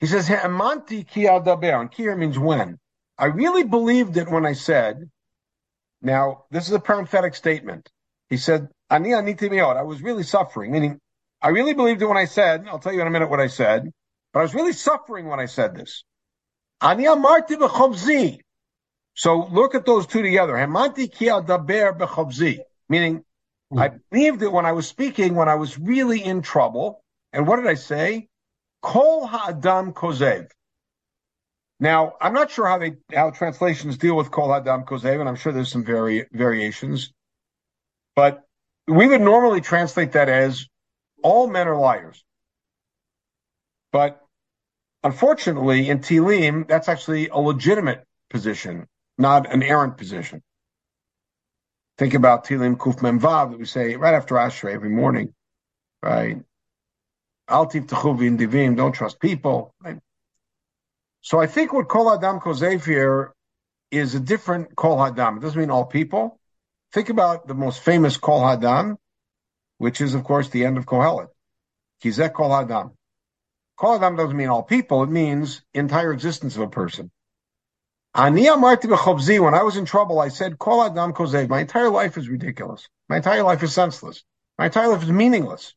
He 0.00 0.06
says, 0.06 0.28
Amanti 0.28 1.06
ki 1.06 1.26
and 1.26 1.90
kir 1.90 2.16
means 2.16 2.38
when. 2.38 2.78
I 3.16 3.26
really 3.26 3.64
believed 3.64 4.16
it 4.16 4.28
when 4.28 4.44
I 4.44 4.52
said, 4.52 5.08
now, 6.02 6.44
this 6.50 6.66
is 6.66 6.72
a 6.74 6.80
parenthetic 6.80 7.34
statement. 7.34 7.90
He 8.28 8.36
said, 8.36 8.68
Ani 8.90 9.10
aniti 9.10 9.50
I 9.58 9.82
was 9.82 10.02
really 10.02 10.22
suffering, 10.22 10.70
meaning 10.72 11.00
I 11.44 11.50
really 11.50 11.74
believed 11.74 12.02
it 12.02 12.06
when 12.06 12.16
I 12.16 12.24
said, 12.24 12.66
I'll 12.66 12.80
tell 12.80 12.92
you 12.92 13.00
in 13.00 13.06
a 13.06 13.10
minute 13.10 13.30
what 13.30 13.40
I 13.40 13.46
said, 13.46 13.92
but 14.32 14.40
I 14.40 14.42
was 14.42 14.54
really 14.54 14.72
suffering 14.72 15.26
when 15.26 15.38
I 15.38 15.46
said 15.46 15.76
this. 15.76 16.02
Ani 16.80 17.04
amarti. 17.04 18.38
So 19.14 19.48
look 19.52 19.76
at 19.76 19.86
those 19.86 20.08
two 20.08 20.22
together. 20.22 20.54
Hamanti 20.54 21.12
ki 21.12 21.26
daber 21.26 21.96
b'chovzi, 21.96 22.58
meaning 22.88 23.24
Mm. 23.74 23.80
I 23.80 23.98
believed 24.10 24.42
it 24.42 24.52
when 24.52 24.66
I 24.66 24.72
was 24.72 24.86
speaking, 24.86 25.34
when 25.34 25.48
I 25.48 25.54
was 25.56 25.78
really 25.78 26.22
in 26.22 26.42
trouble. 26.42 27.02
And 27.32 27.46
what 27.46 27.56
did 27.56 27.66
I 27.66 27.74
say? 27.74 28.28
Kol 28.82 29.26
ha'adam 29.26 29.92
kozev. 29.92 30.48
Now, 31.80 32.14
I'm 32.20 32.34
not 32.34 32.50
sure 32.50 32.66
how 32.66 32.78
they 32.78 32.92
how 33.12 33.30
translations 33.30 33.98
deal 33.98 34.16
with 34.16 34.30
kol 34.30 34.52
ha'adam 34.52 34.84
kozev, 34.84 35.18
and 35.18 35.28
I'm 35.28 35.36
sure 35.36 35.52
there's 35.52 35.72
some 35.72 35.84
vari, 35.84 36.26
variations. 36.32 37.12
But 38.14 38.42
we 38.86 39.08
would 39.08 39.20
normally 39.20 39.60
translate 39.60 40.12
that 40.12 40.28
as 40.28 40.66
all 41.24 41.48
men 41.48 41.66
are 41.66 41.76
liars. 41.76 42.22
But 43.90 44.20
unfortunately, 45.02 45.88
in 45.88 46.00
Tilim, 46.00 46.68
that's 46.68 46.88
actually 46.88 47.28
a 47.28 47.38
legitimate 47.38 48.04
position, 48.30 48.86
not 49.18 49.52
an 49.52 49.62
errant 49.62 49.96
position. 49.96 50.42
Think 51.96 52.14
about 52.14 52.44
Tilim 52.44 52.76
Kuf 52.76 52.98
Memvav 52.98 53.50
that 53.50 53.58
we 53.58 53.64
say 53.64 53.96
right 53.96 54.14
after 54.14 54.34
Ashrei 54.34 54.74
every 54.74 54.90
morning, 54.90 55.32
right? 56.02 56.42
Altiv 57.48 57.86
Techuvin 57.86 58.38
Divim, 58.38 58.76
don't 58.76 58.92
trust 58.92 59.20
people. 59.20 59.74
Right? 59.82 59.98
So 61.20 61.40
I 61.40 61.46
think 61.46 61.72
what 61.72 61.88
Kol 61.88 62.12
Adam 62.12 62.40
Kozev 62.40 62.84
here 62.84 63.32
is 63.90 64.14
a 64.14 64.20
different 64.20 64.74
Kol 64.76 64.98
Hadam. 64.98 65.38
It 65.38 65.40
doesn't 65.40 65.58
mean 65.58 65.70
all 65.70 65.86
people. 65.86 66.38
Think 66.92 67.08
about 67.08 67.46
the 67.46 67.54
most 67.54 67.80
famous 67.80 68.16
Kol 68.16 68.40
Hadam, 68.40 68.96
which 69.78 70.00
is, 70.00 70.14
of 70.14 70.24
course, 70.24 70.48
the 70.48 70.64
end 70.64 70.78
of 70.78 70.86
Kohelet. 70.86 71.28
Kizek 72.02 72.32
Kol 72.34 72.50
Hadam. 72.50 72.92
Kol 73.76 73.98
Hadam 73.98 74.16
doesn't 74.16 74.36
mean 74.36 74.48
all 74.48 74.62
people. 74.62 75.02
It 75.02 75.10
means 75.10 75.62
entire 75.72 76.12
existence 76.12 76.56
of 76.56 76.62
a 76.62 76.68
person. 76.68 77.10
Ani 78.16 78.44
amarti 78.44 78.84
b'chobzi, 78.84 79.40
when 79.40 79.54
I 79.54 79.64
was 79.64 79.76
in 79.76 79.86
trouble, 79.86 80.20
I 80.20 80.28
said, 80.28 80.56
Kol 80.58 80.84
adam 80.84 81.12
kozev. 81.12 81.48
My 81.48 81.60
entire 81.60 81.90
life 81.90 82.16
is 82.16 82.28
ridiculous. 82.28 82.88
My 83.08 83.16
entire 83.16 83.42
life 83.42 83.62
is 83.64 83.74
senseless. 83.74 84.22
My 84.56 84.66
entire 84.66 84.86
life 84.86 85.02
is 85.02 85.10
meaningless. 85.10 85.74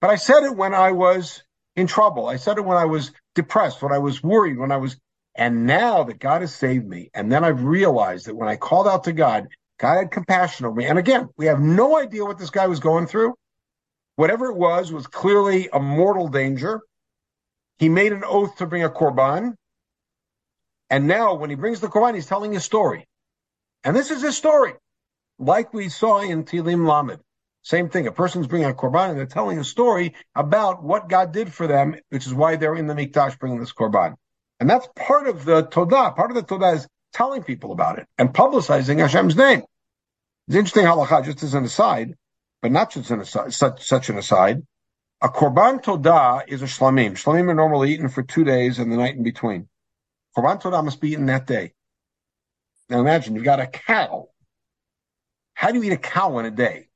But 0.00 0.08
I 0.08 0.16
said 0.16 0.44
it 0.44 0.56
when 0.56 0.72
I 0.72 0.92
was 0.92 1.42
in 1.74 1.86
trouble. 1.88 2.26
I 2.26 2.36
said 2.36 2.56
it 2.56 2.64
when 2.64 2.78
I 2.78 2.86
was 2.86 3.12
depressed, 3.34 3.82
when 3.82 3.92
I 3.92 3.98
was 3.98 4.22
worried, 4.22 4.56
when 4.58 4.72
I 4.72 4.78
was, 4.78 4.96
and 5.34 5.66
now 5.66 6.04
that 6.04 6.18
God 6.18 6.40
has 6.40 6.54
saved 6.54 6.86
me, 6.86 7.10
and 7.12 7.30
then 7.30 7.44
I've 7.44 7.64
realized 7.64 8.26
that 8.26 8.34
when 8.34 8.48
I 8.48 8.56
called 8.56 8.88
out 8.88 9.04
to 9.04 9.12
God, 9.12 9.48
God 9.78 9.96
had 9.96 10.10
compassion 10.10 10.66
over 10.66 10.76
me. 10.76 10.86
And 10.86 10.98
again, 10.98 11.28
we 11.36 11.46
have 11.46 11.60
no 11.60 11.98
idea 11.98 12.24
what 12.24 12.38
this 12.38 12.50
guy 12.50 12.66
was 12.66 12.80
going 12.80 13.06
through. 13.06 13.34
Whatever 14.16 14.46
it 14.46 14.56
was, 14.56 14.90
was 14.90 15.06
clearly 15.06 15.68
a 15.72 15.78
mortal 15.78 16.28
danger. 16.28 16.80
He 17.78 17.88
made 17.88 18.12
an 18.12 18.24
oath 18.24 18.56
to 18.56 18.66
bring 18.66 18.84
a 18.84 18.88
korban. 18.88 19.54
And 20.88 21.06
now 21.06 21.34
when 21.34 21.50
he 21.50 21.56
brings 21.56 21.80
the 21.80 21.88
korban, 21.88 22.14
he's 22.14 22.26
telling 22.26 22.52
his 22.52 22.64
story. 22.64 23.06
And 23.84 23.94
this 23.94 24.10
is 24.10 24.22
his 24.22 24.36
story. 24.36 24.72
Like 25.38 25.74
we 25.74 25.90
saw 25.90 26.20
in 26.20 26.44
Tilim 26.44 26.88
Lamed. 26.88 27.20
Same 27.66 27.88
thing. 27.88 28.06
A 28.06 28.12
person's 28.12 28.46
bringing 28.46 28.70
a 28.70 28.74
Korban 28.74 29.10
and 29.10 29.18
they're 29.18 29.26
telling 29.26 29.58
a 29.58 29.64
story 29.64 30.14
about 30.36 30.84
what 30.84 31.08
God 31.08 31.32
did 31.32 31.52
for 31.52 31.66
them, 31.66 31.96
which 32.10 32.24
is 32.24 32.32
why 32.32 32.54
they're 32.54 32.76
in 32.76 32.86
the 32.86 32.94
Mikdash 32.94 33.40
bringing 33.40 33.58
this 33.58 33.72
Korban. 33.72 34.14
And 34.60 34.70
that's 34.70 34.88
part 34.94 35.26
of 35.26 35.44
the 35.44 35.64
Todah. 35.64 36.14
Part 36.14 36.30
of 36.30 36.36
the 36.36 36.44
Todah 36.44 36.76
is 36.76 36.86
telling 37.16 37.42
people 37.42 37.72
about 37.72 37.98
it 37.98 38.06
and 38.18 38.34
publicizing 38.34 38.98
Hashem's 38.98 39.36
name. 39.36 39.62
It's 40.48 40.56
interesting 40.56 40.84
halacha, 40.84 41.24
just 41.24 41.42
as 41.42 41.54
an 41.54 41.64
aside, 41.64 42.14
but 42.60 42.70
not 42.70 42.92
just 42.92 43.10
an 43.10 43.20
aside, 43.20 43.54
such, 43.54 43.82
such 43.82 44.10
an 44.10 44.18
aside. 44.18 44.62
A 45.22 45.28
Korban 45.28 45.82
Todah 45.82 46.42
is 46.46 46.60
a 46.60 46.66
shlamim. 46.66 47.12
Shlamim 47.12 47.48
are 47.48 47.54
normally 47.54 47.94
eaten 47.94 48.10
for 48.10 48.22
two 48.22 48.44
days 48.44 48.78
and 48.78 48.92
the 48.92 48.98
night 48.98 49.16
in 49.16 49.22
between. 49.22 49.66
Korban 50.36 50.60
Todah 50.60 50.84
must 50.84 51.00
be 51.00 51.12
eaten 51.12 51.26
that 51.26 51.46
day. 51.46 51.72
Now 52.90 53.00
imagine 53.00 53.34
you've 53.34 53.44
got 53.44 53.60
a 53.60 53.66
cow. 53.66 54.28
How 55.54 55.70
do 55.70 55.78
you 55.78 55.84
eat 55.84 55.94
a 55.94 55.96
cow 55.96 56.38
in 56.38 56.44
a 56.44 56.50
day? 56.50 56.88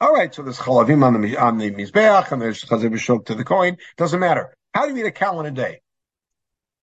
All 0.00 0.12
right, 0.12 0.34
so 0.34 0.42
there's 0.42 0.58
chalavim 0.58 1.04
on 1.04 1.20
the 1.20 1.36
on 1.36 1.58
the 1.58 1.70
mizbeach 1.70 2.32
and 2.32 2.42
there's 2.42 2.64
chazav 2.64 2.92
b'shok 2.92 3.26
to 3.26 3.36
the 3.36 3.44
coin. 3.44 3.78
Doesn't 3.96 4.18
matter. 4.18 4.54
How 4.74 4.86
do 4.86 4.94
you 4.94 5.04
eat 5.04 5.08
a 5.08 5.12
cow 5.12 5.38
in 5.40 5.46
a 5.46 5.52
day? 5.52 5.80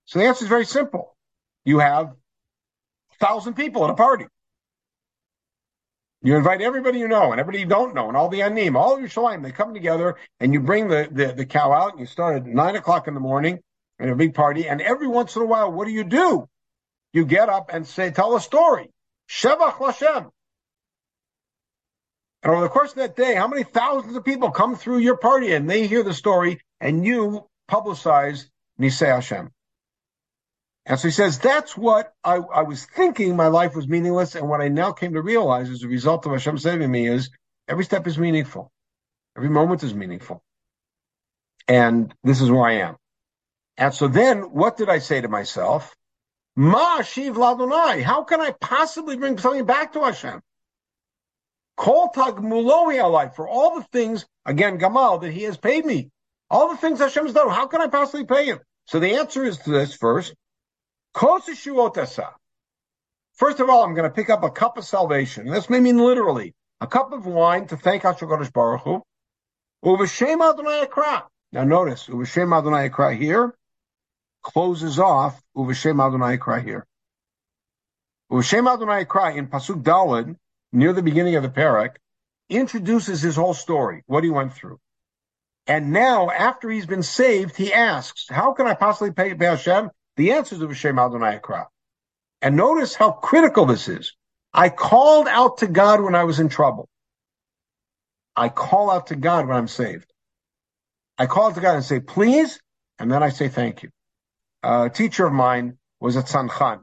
So 0.05 0.19
the 0.19 0.25
answer 0.25 0.45
is 0.45 0.49
very 0.49 0.65
simple. 0.65 1.15
You 1.65 1.79
have 1.79 2.13
thousand 3.19 3.55
people 3.55 3.83
at 3.83 3.89
a 3.89 3.95
party. 3.95 4.25
You 6.21 6.35
invite 6.35 6.61
everybody 6.61 6.99
you 6.99 7.07
know 7.07 7.31
and 7.31 7.39
everybody 7.39 7.59
you 7.59 7.67
don't 7.67 7.93
know 7.93 8.07
and 8.07 8.17
all 8.17 8.29
the 8.29 8.41
anim, 8.41 8.75
all 8.75 8.99
your 8.99 9.09
shalim, 9.09 9.43
they 9.43 9.51
come 9.51 9.73
together 9.73 10.15
and 10.39 10.53
you 10.53 10.59
bring 10.59 10.87
the, 10.87 11.07
the, 11.11 11.33
the 11.33 11.45
cow 11.45 11.71
out 11.71 11.91
and 11.91 11.99
you 11.99 12.07
start 12.07 12.37
at 12.37 12.45
nine 12.45 12.75
o'clock 12.75 13.07
in 13.07 13.13
the 13.13 13.19
morning 13.19 13.59
in 13.99 14.09
a 14.09 14.15
big 14.15 14.33
party, 14.33 14.67
and 14.67 14.81
every 14.81 15.07
once 15.07 15.35
in 15.35 15.41
a 15.41 15.45
while, 15.45 15.71
what 15.71 15.85
do 15.85 15.93
you 15.93 16.03
do? 16.03 16.47
You 17.13 17.25
get 17.25 17.49
up 17.49 17.69
and 17.71 17.87
say, 17.87 18.11
tell 18.11 18.35
a 18.35 18.41
story. 18.41 18.89
Shevach 19.29 19.73
Lashem. 19.73 20.29
And 22.43 22.53
over 22.53 22.61
the 22.61 22.69
course 22.69 22.91
of 22.91 22.97
that 22.97 23.15
day, 23.15 23.35
how 23.35 23.47
many 23.47 23.63
thousands 23.63 24.15
of 24.15 24.23
people 24.23 24.51
come 24.51 24.75
through 24.75 24.99
your 24.99 25.17
party 25.17 25.53
and 25.53 25.69
they 25.69 25.87
hear 25.87 26.03
the 26.03 26.13
story 26.13 26.59
and 26.79 27.05
you 27.05 27.47
publicize 27.71 28.45
Nisei 28.79 29.07
Hashem? 29.07 29.49
And 30.85 30.99
so 30.99 31.07
he 31.07 31.11
says, 31.11 31.39
that's 31.39 31.75
what 31.75 32.13
I, 32.23 32.35
I, 32.35 32.61
was 32.61 32.85
thinking 32.85 33.35
my 33.35 33.47
life 33.47 33.75
was 33.75 33.87
meaningless. 33.87 34.35
And 34.35 34.47
what 34.47 34.61
I 34.61 34.67
now 34.67 34.91
came 34.91 35.13
to 35.13 35.21
realize 35.21 35.69
as 35.69 35.81
a 35.81 35.87
result 35.87 36.25
of 36.25 36.31
Hashem 36.31 36.59
saving 36.59 36.91
me 36.91 37.07
is 37.07 37.31
every 37.67 37.83
step 37.83 38.05
is 38.05 38.19
meaningful. 38.19 38.71
Every 39.35 39.49
moment 39.49 39.83
is 39.83 39.95
meaningful. 39.95 40.43
And 41.67 42.13
this 42.23 42.39
is 42.39 42.51
where 42.51 42.67
I 42.67 42.73
am. 42.73 42.97
And 43.77 43.93
so 43.93 44.07
then 44.07 44.41
what 44.53 44.77
did 44.77 44.89
I 44.89 44.99
say 44.99 45.21
to 45.21 45.27
myself? 45.27 45.95
Ma 46.55 47.01
shiv 47.01 47.35
ladonai. 47.35 48.03
How 48.03 48.23
can 48.23 48.39
I 48.39 48.51
possibly 48.51 49.17
bring 49.17 49.39
something 49.39 49.65
back 49.65 49.93
to 49.93 50.03
Hashem? 50.03 50.41
Kol 51.77 52.11
tagmuloi 52.15 53.01
alai 53.01 53.35
for 53.35 53.49
all 53.49 53.75
the 53.75 53.83
things, 53.91 54.25
again, 54.45 54.79
Gamal, 54.79 55.19
that 55.21 55.31
he 55.31 55.43
has 55.43 55.57
paid 55.57 55.83
me. 55.83 56.11
All 56.49 56.69
the 56.69 56.77
things 56.77 56.99
Hashem 56.99 57.25
has 57.25 57.33
done. 57.33 57.49
How 57.49 57.65
can 57.65 57.81
I 57.81 57.87
possibly 57.87 58.25
pay 58.25 58.45
him? 58.45 58.59
So 58.85 58.99
the 58.99 59.15
answer 59.15 59.43
is 59.43 59.57
to 59.57 59.71
this 59.71 59.95
first. 59.95 60.35
First 61.15 61.59
of 63.59 63.69
all, 63.69 63.83
I'm 63.83 63.93
going 63.93 64.03
to 64.03 64.13
pick 64.13 64.29
up 64.29 64.43
a 64.43 64.49
cup 64.49 64.77
of 64.77 64.83
salvation. 64.83 65.47
This 65.47 65.69
may 65.69 65.79
mean 65.79 65.97
literally 65.97 66.53
a 66.81 66.87
cup 66.87 67.13
of 67.13 67.25
wine 67.25 67.67
to 67.67 67.77
thank 67.77 68.03
Hashem 68.03 68.27
Baruch 68.53 68.81
Hu. 68.81 69.01
Now 69.81 71.63
notice, 71.63 72.07
Uvashem 72.07 72.57
Adonai 72.57 72.85
Akra 72.87 73.15
here 73.15 73.55
closes 74.41 74.99
off 74.99 75.41
Uvashem 75.55 76.05
Adonai 76.05 76.37
Kra 76.37 76.61
here. 76.61 76.85
Uvashem 78.29 78.71
Adonai 78.71 79.05
Kra 79.05 79.37
in 79.37 79.47
Pasuk 79.47 79.83
Dalid, 79.83 80.35
near 80.73 80.91
the 80.91 81.01
beginning 81.01 81.35
of 81.35 81.43
the 81.43 81.49
parak, 81.49 81.95
introduces 82.49 83.21
his 83.21 83.37
whole 83.37 83.53
story, 83.53 84.03
what 84.05 84.25
he 84.25 84.29
went 84.29 84.53
through. 84.53 84.79
And 85.65 85.93
now, 85.93 86.29
after 86.29 86.69
he's 86.69 86.85
been 86.85 87.03
saved, 87.03 87.55
he 87.55 87.73
asks, 87.73 88.27
how 88.29 88.53
can 88.53 88.67
I 88.67 88.73
possibly 88.73 89.11
pay, 89.11 89.33
pay 89.33 89.45
Hashem? 89.45 89.91
The 90.17 90.33
answer 90.33 90.55
is 90.55 90.61
Hashem 90.61 90.97
Adonai 90.99 91.35
Akra. 91.35 91.67
And 92.41 92.55
notice 92.55 92.95
how 92.95 93.11
critical 93.11 93.65
this 93.65 93.87
is. 93.87 94.13
I 94.53 94.69
called 94.69 95.27
out 95.27 95.57
to 95.59 95.67
God 95.67 96.01
when 96.01 96.15
I 96.15 96.23
was 96.23 96.39
in 96.39 96.49
trouble. 96.49 96.87
I 98.35 98.49
call 98.49 98.91
out 98.91 99.07
to 99.07 99.15
God 99.15 99.47
when 99.47 99.57
I'm 99.57 99.67
saved. 99.67 100.11
I 101.17 101.25
call 101.25 101.47
out 101.47 101.55
to 101.55 101.61
God 101.61 101.75
and 101.75 101.85
say, 101.85 101.99
please, 101.99 102.59
and 102.99 103.11
then 103.11 103.23
I 103.23 103.29
say 103.29 103.49
thank 103.49 103.83
you. 103.83 103.89
a 104.63 104.89
teacher 104.89 105.25
of 105.25 105.33
mine 105.33 105.77
was 105.99 106.15
a 106.15 106.23
tzanchen, 106.23 106.81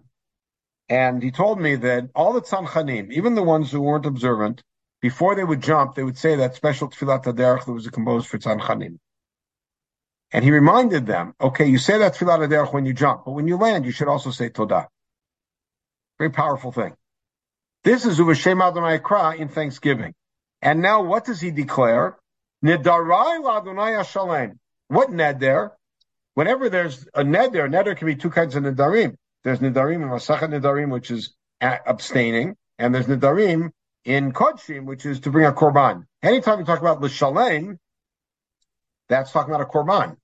and 0.88 1.23
he 1.23 1.31
told 1.31 1.61
me 1.61 1.77
that 1.77 2.11
all 2.14 2.33
the 2.33 2.42
tzanchanim, 2.42 3.12
even 3.12 3.35
the 3.35 3.42
ones 3.42 3.71
who 3.71 3.81
weren't 3.81 4.07
observant, 4.07 4.62
before 5.01 5.35
they 5.35 5.45
would 5.45 5.62
jump, 5.62 5.95
they 5.95 6.05
would 6.05 6.18
say 6.18 6.37
that 6.37 6.55
special 6.55 6.88
tefillat 6.88 7.25
haderech 7.25 7.64
that 7.66 7.73
was 7.73 7.88
composed 7.88 8.29
for 8.29 8.38
tzanchanim. 8.38 8.99
And 10.33 10.45
he 10.45 10.51
reminded 10.51 11.07
them, 11.07 11.35
okay, 11.40 11.66
you 11.66 11.79
say 11.79 11.99
that 11.99 12.14
tefillat 12.14 12.38
haderech 12.38 12.73
when 12.73 12.87
you 12.87 12.95
jump, 12.95 13.27
but 13.27 13.33
when 13.33 13.47
you 13.47 13.57
land, 13.59 13.85
you 13.85 13.92
should 13.92 14.09
also 14.09 14.31
say 14.31 14.49
todah. 14.49 14.87
Very 16.18 16.31
powerful 16.31 16.73
thing. 16.73 16.95
This 17.85 18.07
is 18.07 18.18
Uvashem 18.18 18.66
Adonai 18.66 18.99
Kra 18.99 19.37
in 19.37 19.49
Thanksgiving. 19.49 20.14
And 20.62 20.81
now 20.81 21.03
what 21.03 21.25
does 21.25 21.40
he 21.40 21.51
declare? 21.51 22.16
Nidarai 22.64 23.61
Adonai 23.61 24.03
Shalem. 24.05 24.59
What 24.88 25.11
neder? 25.11 25.71
Whenever 26.35 26.71
there's 26.71 27.07
a 27.14 27.25
neder, 27.25 27.68
neder 27.68 27.97
can 27.97 28.07
be 28.07 28.16
two 28.16 28.31
kinds 28.31 28.57
of 28.57 28.62
nedarim. 28.62 29.16
There's 29.45 29.59
nidarim 29.59 29.97
and 29.97 30.11
masachet 30.11 30.49
nidarim, 30.49 30.90
which 30.90 31.11
is 31.11 31.35
abstaining, 31.61 32.57
and 32.79 32.95
there's 32.95 33.07
nedarim 33.07 33.71
in 34.05 34.33
Kodshim, 34.33 34.85
which 34.85 35.05
is 35.05 35.21
to 35.21 35.31
bring 35.31 35.45
a 35.45 35.53
korban. 35.53 36.07
Anytime 36.23 36.61
you 36.61 36.64
talk 36.64 36.81
about 36.81 37.01
l'shalem, 37.03 37.79
that's 39.09 39.33
talking 39.33 39.53
about 39.55 39.66
a 39.66 39.71
korban. 39.71 40.16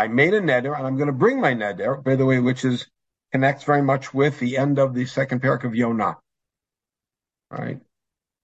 I 0.00 0.08
made 0.08 0.32
a 0.32 0.40
neder, 0.40 0.74
and 0.74 0.86
I'm 0.86 0.96
going 0.96 1.08
to 1.08 1.12
bring 1.12 1.42
my 1.42 1.52
neder, 1.52 2.02
by 2.02 2.16
the 2.16 2.24
way, 2.24 2.38
which 2.38 2.64
is 2.64 2.86
connects 3.32 3.64
very 3.64 3.82
much 3.82 4.14
with 4.14 4.38
the 4.38 4.56
end 4.56 4.78
of 4.78 4.94
the 4.94 5.04
second 5.04 5.42
parak 5.42 5.64
of 5.64 5.74
Yonah. 5.74 6.16
Right? 7.50 7.80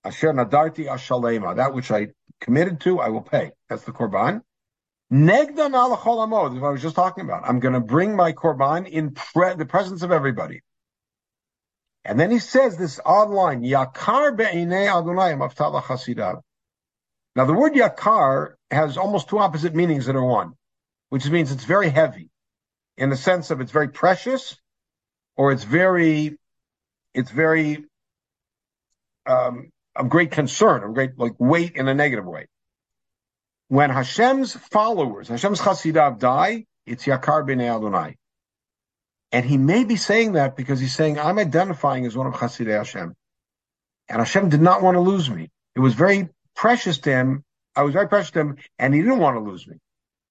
Asher 0.05 0.35
nadarti 0.35 0.87
ashalema. 0.87 1.57
That 1.57 1.73
which 1.73 1.91
I 1.91 2.09
committed 2.43 2.81
to, 2.83 3.01
I 3.01 3.09
will 3.09 3.23
pay. 3.23 3.53
That's 3.71 3.85
the 3.85 3.93
korban. 3.93 4.43
Negdan 5.11 5.73
ala 5.73 5.97
cholamod, 5.97 6.57
is 6.57 6.61
what 6.61 6.69
I 6.69 6.73
was 6.73 6.83
just 6.83 6.95
talking 6.95 7.25
about. 7.25 7.49
I'm 7.49 7.61
going 7.61 7.73
to 7.73 7.81
bring 7.81 8.15
my 8.15 8.35
korban 8.35 8.87
in 8.87 9.13
pre- 9.13 9.55
the 9.55 9.65
presence 9.65 10.03
of 10.03 10.13
everybody. 10.13 10.61
And 12.05 12.21
then 12.21 12.31
he 12.31 12.39
says 12.39 12.77
this 12.77 13.01
odd 13.03 13.31
line, 13.31 13.63
Yakar 13.63 14.37
be'inei 14.37 14.89
Adonai 14.95 15.33
maftala 15.33 15.83
chasidav. 15.83 16.43
Now 17.35 17.47
the 17.47 17.55
word 17.55 17.73
Yakar 17.73 18.57
has 18.71 18.99
almost 18.99 19.31
two 19.31 19.39
opposite 19.39 19.75
meanings 19.75 20.05
that 20.05 20.17
are 20.17 20.23
one, 20.25 20.53
which 21.09 21.29
means 21.29 21.53
it's 21.53 21.65
very 21.65 21.89
heavy 21.89 22.31
in 22.97 23.11
the 23.11 23.17
sense 23.17 23.51
of 23.51 23.61
it's 23.61 23.73
very 23.73 23.89
precious 23.89 24.57
or 25.37 25.53
it's 25.53 25.65
very, 25.65 26.37
it's 27.15 27.31
very, 27.31 27.85
um, 29.27 29.71
of 29.95 30.09
great 30.09 30.31
concern, 30.31 30.83
of 30.83 30.95
great 30.95 31.19
like 31.19 31.35
weight 31.39 31.77
in 31.77 31.89
a 31.89 31.95
negative 31.95 32.27
way. 32.27 32.47
When 33.69 33.91
Hashem's 33.91 34.55
followers, 34.55 35.29
Hashem's 35.29 35.61
chasidav 35.61 36.19
die, 36.19 36.67
it's 36.87 37.05
Yakar 37.05 37.45
b'nei 37.45 37.75
Adonai. 37.75 38.17
And 39.33 39.45
he 39.45 39.57
may 39.57 39.85
be 39.85 39.97
saying 39.97 40.33
that 40.33 40.57
because 40.57 40.79
he's 40.81 40.95
saying, 40.95 41.19
I'm 41.19 41.39
identifying 41.39 42.07
as 42.07 42.17
one 42.17 42.27
of 42.27 42.35
Chasidei 42.35 42.77
Hashem. 42.77 43.15
And 44.09 44.19
Hashem 44.19 44.51
did 44.51 44.61
not 44.61 44.83
want 44.83 44.95
to 44.95 45.01
lose 45.01 45.29
me. 45.29 45.51
It 45.75 45.81
was 45.81 45.95
very 45.95 46.29
precious 46.55 46.99
to 46.99 47.11
him. 47.11 47.45
I 47.75 47.83
was 47.83 47.93
very 47.93 48.09
precious 48.09 48.31
to 48.33 48.41
him, 48.41 48.57
and 48.79 48.95
he 48.95 49.03
didn't 49.03 49.19
want 49.19 49.37
to 49.37 49.41
lose 49.41 49.67
me. 49.67 49.77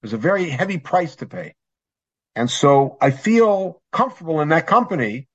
Was 0.02 0.12
a 0.12 0.18
very 0.18 0.48
heavy 0.48 0.78
price 0.78 1.16
to 1.16 1.26
pay. 1.26 1.54
And 2.34 2.50
so 2.50 2.98
I 3.00 3.10
feel 3.10 3.80
comfortable 3.92 4.40
in 4.40 4.50
that 4.50 4.66
company, 4.66 5.26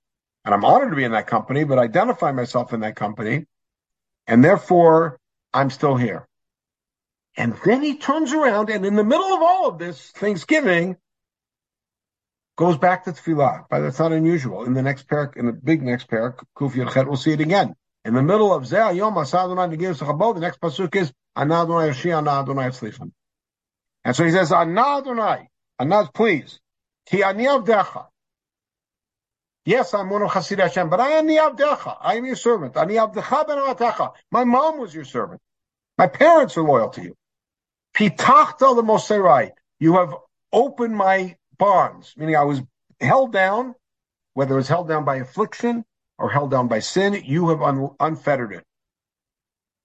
and 0.46 0.54
I'm 0.54 0.64
honored 0.64 0.92
to 0.92 0.96
be 0.96 1.04
in 1.04 1.14
that 1.14 1.28
company, 1.28 1.64
but 1.64 1.80
I 1.80 1.84
identify 1.84 2.32
myself 2.32 2.74
in 2.74 2.82
that 2.82 2.96
company. 2.96 3.48
And 4.28 4.44
therefore, 4.44 5.20
I'm 5.54 5.70
still 5.70 5.96
here. 5.96 6.28
And 7.36 7.56
then 7.66 7.82
he 7.82 7.98
turns 7.98 8.34
around, 8.34 8.70
and 8.70 8.86
in 8.86 8.96
the 8.96 9.04
middle 9.04 9.34
of 9.34 9.42
all 9.42 9.70
of 9.70 9.80
this 9.80 10.12
Thanksgiving, 10.12 10.98
goes 12.58 12.78
back 12.78 13.06
to 13.06 13.12
tefillah. 13.12 13.66
But 13.70 13.80
that's 13.80 14.00
not 14.00 14.12
unusual. 14.12 14.66
In 14.66 14.74
the 14.74 14.84
next 14.84 15.08
parak, 15.08 15.38
in 15.38 15.48
the 15.48 15.54
big 15.54 15.82
next 15.82 16.08
parak, 16.08 16.44
Kuf 16.56 16.74
Yudchet, 16.74 17.08
we'll 17.08 17.18
see 17.18 17.32
it 17.32 17.42
again. 17.42 17.76
In 18.06 18.14
the 18.14 18.22
middle 18.22 18.54
of 18.54 18.64
Zeh 18.64 18.96
Yom 18.96 19.16
Asadonai 19.16 19.76
Negir 19.76 19.96
Sechabot, 19.96 20.34
the 20.34 20.42
next 20.42 20.60
pasuk 20.60 20.96
is 20.96 21.12
Ana 21.36 21.64
Adonai 21.64 21.88
Yoshi, 21.88 22.12
Ana 22.12 22.32
Adonai 22.42 22.70
Tzlichem. 22.70 23.12
And 24.04 24.16
so 24.16 24.24
he 24.24 24.32
says, 24.32 24.52
Ana 24.52 25.00
Adonai, 25.00 25.48
Ana, 25.80 26.10
please, 26.14 26.60
Ki 27.06 27.24
Ani 27.24 27.46
Avdecha. 27.46 28.08
Yes, 29.66 29.94
I'm 29.94 30.10
one 30.10 30.24
of 30.24 30.32
Chasid 30.32 30.60
Hashem, 30.60 30.90
but 30.90 31.00
I 31.00 31.12
am 31.12 31.28
the 31.28 31.36
Avdecha. 31.36 31.98
I 32.02 32.16
am 32.16 32.26
your 32.26 32.36
servant. 32.36 32.76
Ani 32.78 32.96
Avdecha 32.96 33.48
ben 33.48 33.58
Avatecha. 33.58 34.14
My 34.32 34.44
mom 34.44 34.80
was 34.80 34.94
your 34.94 35.06
servant. 35.06 35.40
My 35.98 36.08
parents 36.08 36.58
are 36.58 36.64
loyal 36.64 36.90
to 36.90 37.02
you. 37.02 37.16
Pitachta 37.96 38.76
the 38.76 38.82
Moserai. 38.82 39.52
You 39.80 39.96
have 39.96 40.16
opened 40.52 40.96
my 40.96 41.36
bonds, 41.58 42.14
meaning 42.18 42.36
I 42.36 42.44
was 42.44 42.62
held 43.00 43.34
down, 43.34 43.76
whether 44.34 44.54
it 44.54 44.58
was 44.58 44.68
held 44.68 44.88
down 44.88 45.06
by 45.06 45.18
affliction 45.18 45.86
or 46.18 46.30
held 46.30 46.52
down 46.52 46.68
by 46.68 46.80
sin, 46.80 47.22
you 47.26 47.50
have 47.50 47.62
un- 47.62 47.92
unfettered 48.00 48.54
it. 48.54 48.64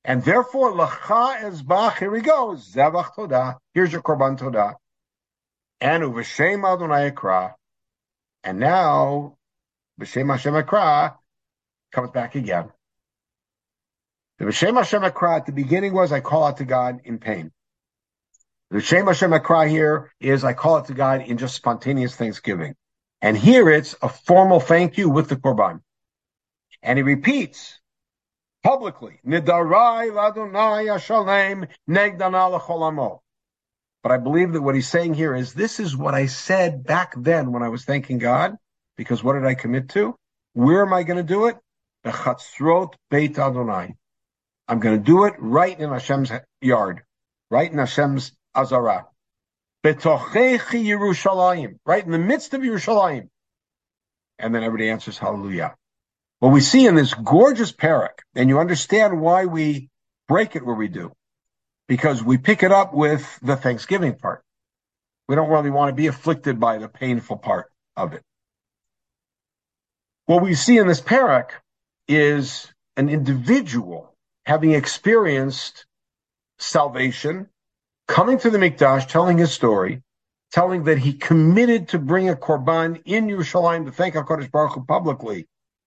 And 0.06 0.22
therefore, 0.22 0.72
lacha 0.72 1.40
ezbach, 1.40 1.98
here 1.98 2.12
we 2.12 2.20
go, 2.20 2.54
zevach 2.56 3.16
todah, 3.16 3.56
here's 3.74 3.92
your 3.92 4.02
korban 4.02 4.38
todah. 4.38 4.74
And 5.80 6.04
uveshem 6.04 6.64
Adonai 6.64 7.10
ekra. 7.10 7.54
And 8.44 8.60
now, 8.60 9.36
v'shem 10.00 10.30
Hashem 10.30 10.54
ekra 10.54 11.16
comes 11.90 12.10
back 12.12 12.36
again. 12.36 12.70
The 14.38 14.44
v'shem 14.44 14.76
Hashem 14.76 15.02
ekra 15.02 15.38
at 15.38 15.46
the 15.46 15.52
beginning 15.52 15.92
was, 15.92 16.12
I 16.12 16.20
call 16.20 16.44
out 16.44 16.58
to 16.58 16.64
God 16.64 17.00
in 17.04 17.18
pain. 17.18 17.50
The 18.70 18.80
Shem 18.80 19.06
Hashem 19.06 19.32
Akra 19.32 19.68
here 19.68 20.12
is 20.18 20.42
I 20.42 20.52
call 20.52 20.78
it 20.78 20.86
to 20.86 20.94
God 20.94 21.22
in 21.22 21.38
just 21.38 21.54
spontaneous 21.54 22.16
thanksgiving. 22.16 22.74
And 23.20 23.36
here 23.36 23.70
it's 23.70 23.94
a 24.02 24.08
formal 24.08 24.58
thank 24.58 24.98
you 24.98 25.08
with 25.08 25.28
the 25.28 25.36
Korban. 25.36 25.82
And 26.82 26.98
he 26.98 27.04
repeats 27.04 27.78
publicly, 28.66 29.20
Nidarai. 29.24 30.10
But 34.02 34.12
I 34.12 34.16
believe 34.18 34.52
that 34.52 34.62
what 34.62 34.74
he's 34.74 34.88
saying 34.88 35.14
here 35.14 35.36
is 35.36 35.54
this 35.54 35.78
is 35.78 35.96
what 35.96 36.14
I 36.14 36.26
said 36.26 36.84
back 36.84 37.14
then 37.16 37.52
when 37.52 37.62
I 37.62 37.68
was 37.68 37.84
thanking 37.84 38.18
God, 38.18 38.56
because 38.96 39.22
what 39.22 39.34
did 39.34 39.44
I 39.44 39.54
commit 39.54 39.90
to? 39.90 40.16
Where 40.54 40.84
am 40.84 40.92
I 40.92 41.04
going 41.04 41.18
to 41.18 41.22
do 41.22 41.46
it? 41.46 41.56
The 42.02 42.88
Beit 43.10 43.38
Adonai. 43.38 43.94
I'm 44.66 44.80
going 44.80 44.98
to 44.98 45.04
do 45.04 45.26
it 45.26 45.34
right 45.38 45.78
in 45.78 45.90
Hashem's 45.90 46.32
yard, 46.60 47.02
right 47.50 47.70
in 47.70 47.78
Hashem's 47.78 48.32
Azara. 48.52 49.06
Yerushalayim, 49.84 51.78
right 51.86 52.04
in 52.04 52.10
the 52.10 52.18
midst 52.18 52.52
of 52.54 52.62
Yerushalayim. 52.62 53.28
And 54.40 54.52
then 54.52 54.64
everybody 54.64 54.90
answers 54.90 55.18
hallelujah. 55.18 55.76
What 56.38 56.52
we 56.52 56.60
see 56.60 56.86
in 56.86 56.94
this 56.94 57.14
gorgeous 57.14 57.72
parak, 57.72 58.20
and 58.34 58.48
you 58.48 58.58
understand 58.58 59.20
why 59.20 59.46
we 59.46 59.88
break 60.28 60.54
it 60.54 60.64
where 60.64 60.74
we 60.74 60.88
do, 60.88 61.12
because 61.88 62.22
we 62.22 62.36
pick 62.36 62.62
it 62.62 62.72
up 62.72 62.92
with 62.92 63.38
the 63.42 63.56
Thanksgiving 63.56 64.16
part. 64.16 64.42
We 65.28 65.34
don't 65.34 65.48
really 65.48 65.70
want 65.70 65.88
to 65.88 65.94
be 65.94 66.08
afflicted 66.08 66.60
by 66.60 66.78
the 66.78 66.88
painful 66.88 67.38
part 67.38 67.72
of 67.96 68.12
it. 68.12 68.22
What 70.26 70.42
we 70.42 70.54
see 70.54 70.76
in 70.76 70.86
this 70.86 71.00
parak 71.00 71.50
is 72.06 72.70
an 72.96 73.08
individual 73.08 74.14
having 74.44 74.72
experienced 74.72 75.86
salvation, 76.58 77.48
coming 78.06 78.38
to 78.38 78.50
the 78.50 78.58
Mikdash, 78.58 79.08
telling 79.08 79.38
his 79.38 79.52
story, 79.52 80.02
telling 80.52 80.84
that 80.84 80.98
he 80.98 81.14
committed 81.14 81.88
to 81.88 81.98
bring 81.98 82.28
a 82.28 82.36
korban 82.36 83.02
in 83.04 83.26
Yerushalayim 83.26 83.86
to 83.86 83.92
thank 83.92 84.14
HaKadosh 84.14 84.50
Baruch 84.50 84.74
Hu 84.74 84.84
publicly. 84.84 85.46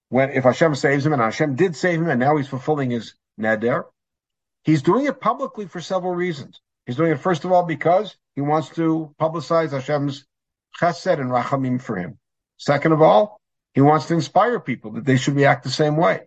When, 0.09 0.31
if 0.31 0.43
Hashem 0.43 0.75
saves 0.75 1.05
him, 1.05 1.13
and 1.13 1.21
Hashem 1.21 1.55
did 1.55 1.75
save 1.75 1.99
him, 1.99 2.09
and 2.09 2.19
now 2.19 2.37
he's 2.37 2.47
fulfilling 2.47 2.91
his 2.91 3.13
neder, 3.39 3.83
he's 4.63 4.81
doing 4.81 5.05
it 5.05 5.21
publicly 5.21 5.67
for 5.67 5.79
several 5.79 6.13
reasons. 6.13 6.61
He's 6.85 6.95
doing 6.95 7.11
it, 7.11 7.19
first 7.19 7.45
of 7.45 7.51
all, 7.51 7.63
because 7.63 8.17
he 8.35 8.41
wants 8.41 8.69
to 8.69 9.13
publicize 9.19 9.71
Hashem's 9.71 10.25
chesed 10.79 11.19
and 11.19 11.29
rachamim 11.29 11.81
for 11.81 11.95
him. 11.95 12.17
Second 12.57 12.93
of 12.93 13.01
all, 13.01 13.39
he 13.73 13.81
wants 13.81 14.07
to 14.07 14.15
inspire 14.15 14.59
people 14.59 14.91
that 14.93 15.05
they 15.05 15.17
should 15.17 15.35
react 15.35 15.63
the 15.63 15.69
same 15.69 15.95
way. 15.95 16.21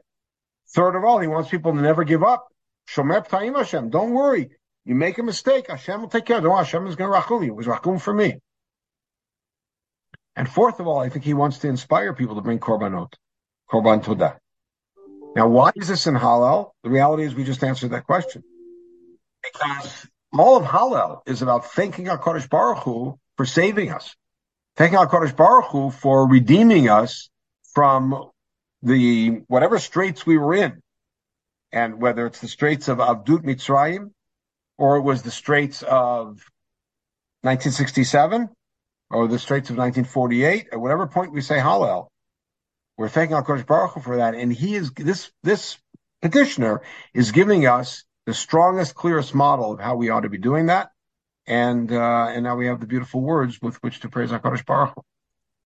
Third 0.75 0.97
of 0.97 1.05
all, 1.05 1.18
he 1.18 1.27
wants 1.27 1.51
people 1.51 1.75
to 1.75 1.81
never 1.81 2.05
give 2.05 2.23
up. 2.23 2.49
Shomer 2.88 3.27
P'tayim 3.27 3.57
Hashem. 3.57 3.90
Don't 3.90 4.12
worry. 4.12 4.51
You 4.85 4.95
make 4.95 5.18
a 5.18 5.23
mistake, 5.23 5.68
Hashem 5.68 6.01
will 6.01 6.09
take 6.09 6.27
care 6.27 6.38
of 6.38 6.45
it. 6.45 6.51
Hashem 6.51 6.87
is 6.87 6.97
going 6.97 7.12
to 7.12 7.18
rachum 7.18 7.45
you. 7.45 7.53
It 7.53 7.57
was 7.57 7.66
rachum 7.66 8.01
for 8.01 8.12
me. 8.12 8.38
And 10.35 10.49
fourth 10.49 10.81
of 10.81 10.87
all, 10.87 10.99
I 10.99 11.09
think 11.09 11.25
he 11.25 11.35
wants 11.35 11.59
to 11.59 11.68
inspire 11.68 12.14
people 12.14 12.37
to 12.37 12.40
bring 12.40 12.59
korbanot, 12.59 13.12
korban 13.72 14.04
todah. 14.04 14.37
Now, 15.35 15.48
why 15.48 15.70
is 15.76 15.88
this 15.88 16.06
in 16.06 16.14
Hallel? 16.14 16.72
The 16.82 16.90
reality 16.90 17.24
is 17.24 17.35
we 17.35 17.44
just 17.44 17.64
answered 17.64 17.92
that 17.92 18.04
question. 18.04 18.44
Because 19.42 20.06
all 20.32 20.56
of 20.56 20.64
Hallel 20.64 21.22
is 21.26 21.40
about 21.40 21.72
thanking 21.72 22.06
HaKadosh 22.06 22.50
Baruch 22.50 22.85
Hu 22.85 23.18
for 23.37 23.46
saving 23.46 23.90
us. 23.90 24.14
Thanking 24.76 24.98
HaKadosh 24.98 25.35
Baruch 25.35 25.70
Hu 25.70 25.90
for 25.90 26.28
redeeming 26.28 26.88
us 26.90 27.30
from 27.74 28.30
the 28.82 29.42
whatever 29.48 29.78
straits 29.78 30.26
we 30.26 30.37
were 30.37 30.54
in. 30.54 30.80
And 31.72 32.00
whether 32.02 32.26
it's 32.26 32.40
the 32.40 32.48
straits 32.48 32.88
of 32.88 32.98
Avdut 32.98 33.42
Mitzrayim 33.42 34.11
or 34.76 34.96
it 34.96 35.02
was 35.02 35.22
the 35.22 35.30
straits 35.30 35.82
of 35.82 36.44
1967 37.40 38.50
or 39.11 39.28
the 39.28 39.38
straits 39.38 39.70
of 39.70 39.76
1948 39.76 40.68
at 40.72 40.78
whatever 40.78 41.06
point 41.06 41.32
we 41.32 41.40
say 41.40 41.56
Hallel, 41.56 42.08
we're 42.96 43.09
thanking 43.09 43.37
HaKadosh 43.37 43.66
Baruch 43.66 43.92
Hu 43.92 44.00
for 44.00 44.16
that. 44.16 44.35
And 44.35 44.52
he 44.52 44.74
is, 44.74 44.92
this, 44.92 45.31
this 45.42 45.78
petitioner 46.20 46.83
is 47.14 47.33
giving 47.33 47.66
us 47.66 48.05
the 48.26 48.35
strongest, 48.35 48.94
clearest 48.94 49.35
model 49.35 49.72
of 49.72 49.81
how 49.81 49.96
we 49.96 50.11
ought 50.11 50.20
to 50.20 50.28
be 50.28 50.38
doing 50.38 50.66
that. 50.66 50.90
And, 51.46 51.90
uh, 51.90 52.26
and 52.28 52.44
now 52.44 52.57
we 52.57 52.66
have 52.66 52.81
the 52.81 52.87
beautiful 52.87 53.20
words 53.20 53.61
with 53.61 53.83
which 53.83 54.00
to 54.00 54.09
praise 54.09 54.31
HaKadosh 54.31 54.64
Baruch 54.64 54.94
Hu. 54.94 55.02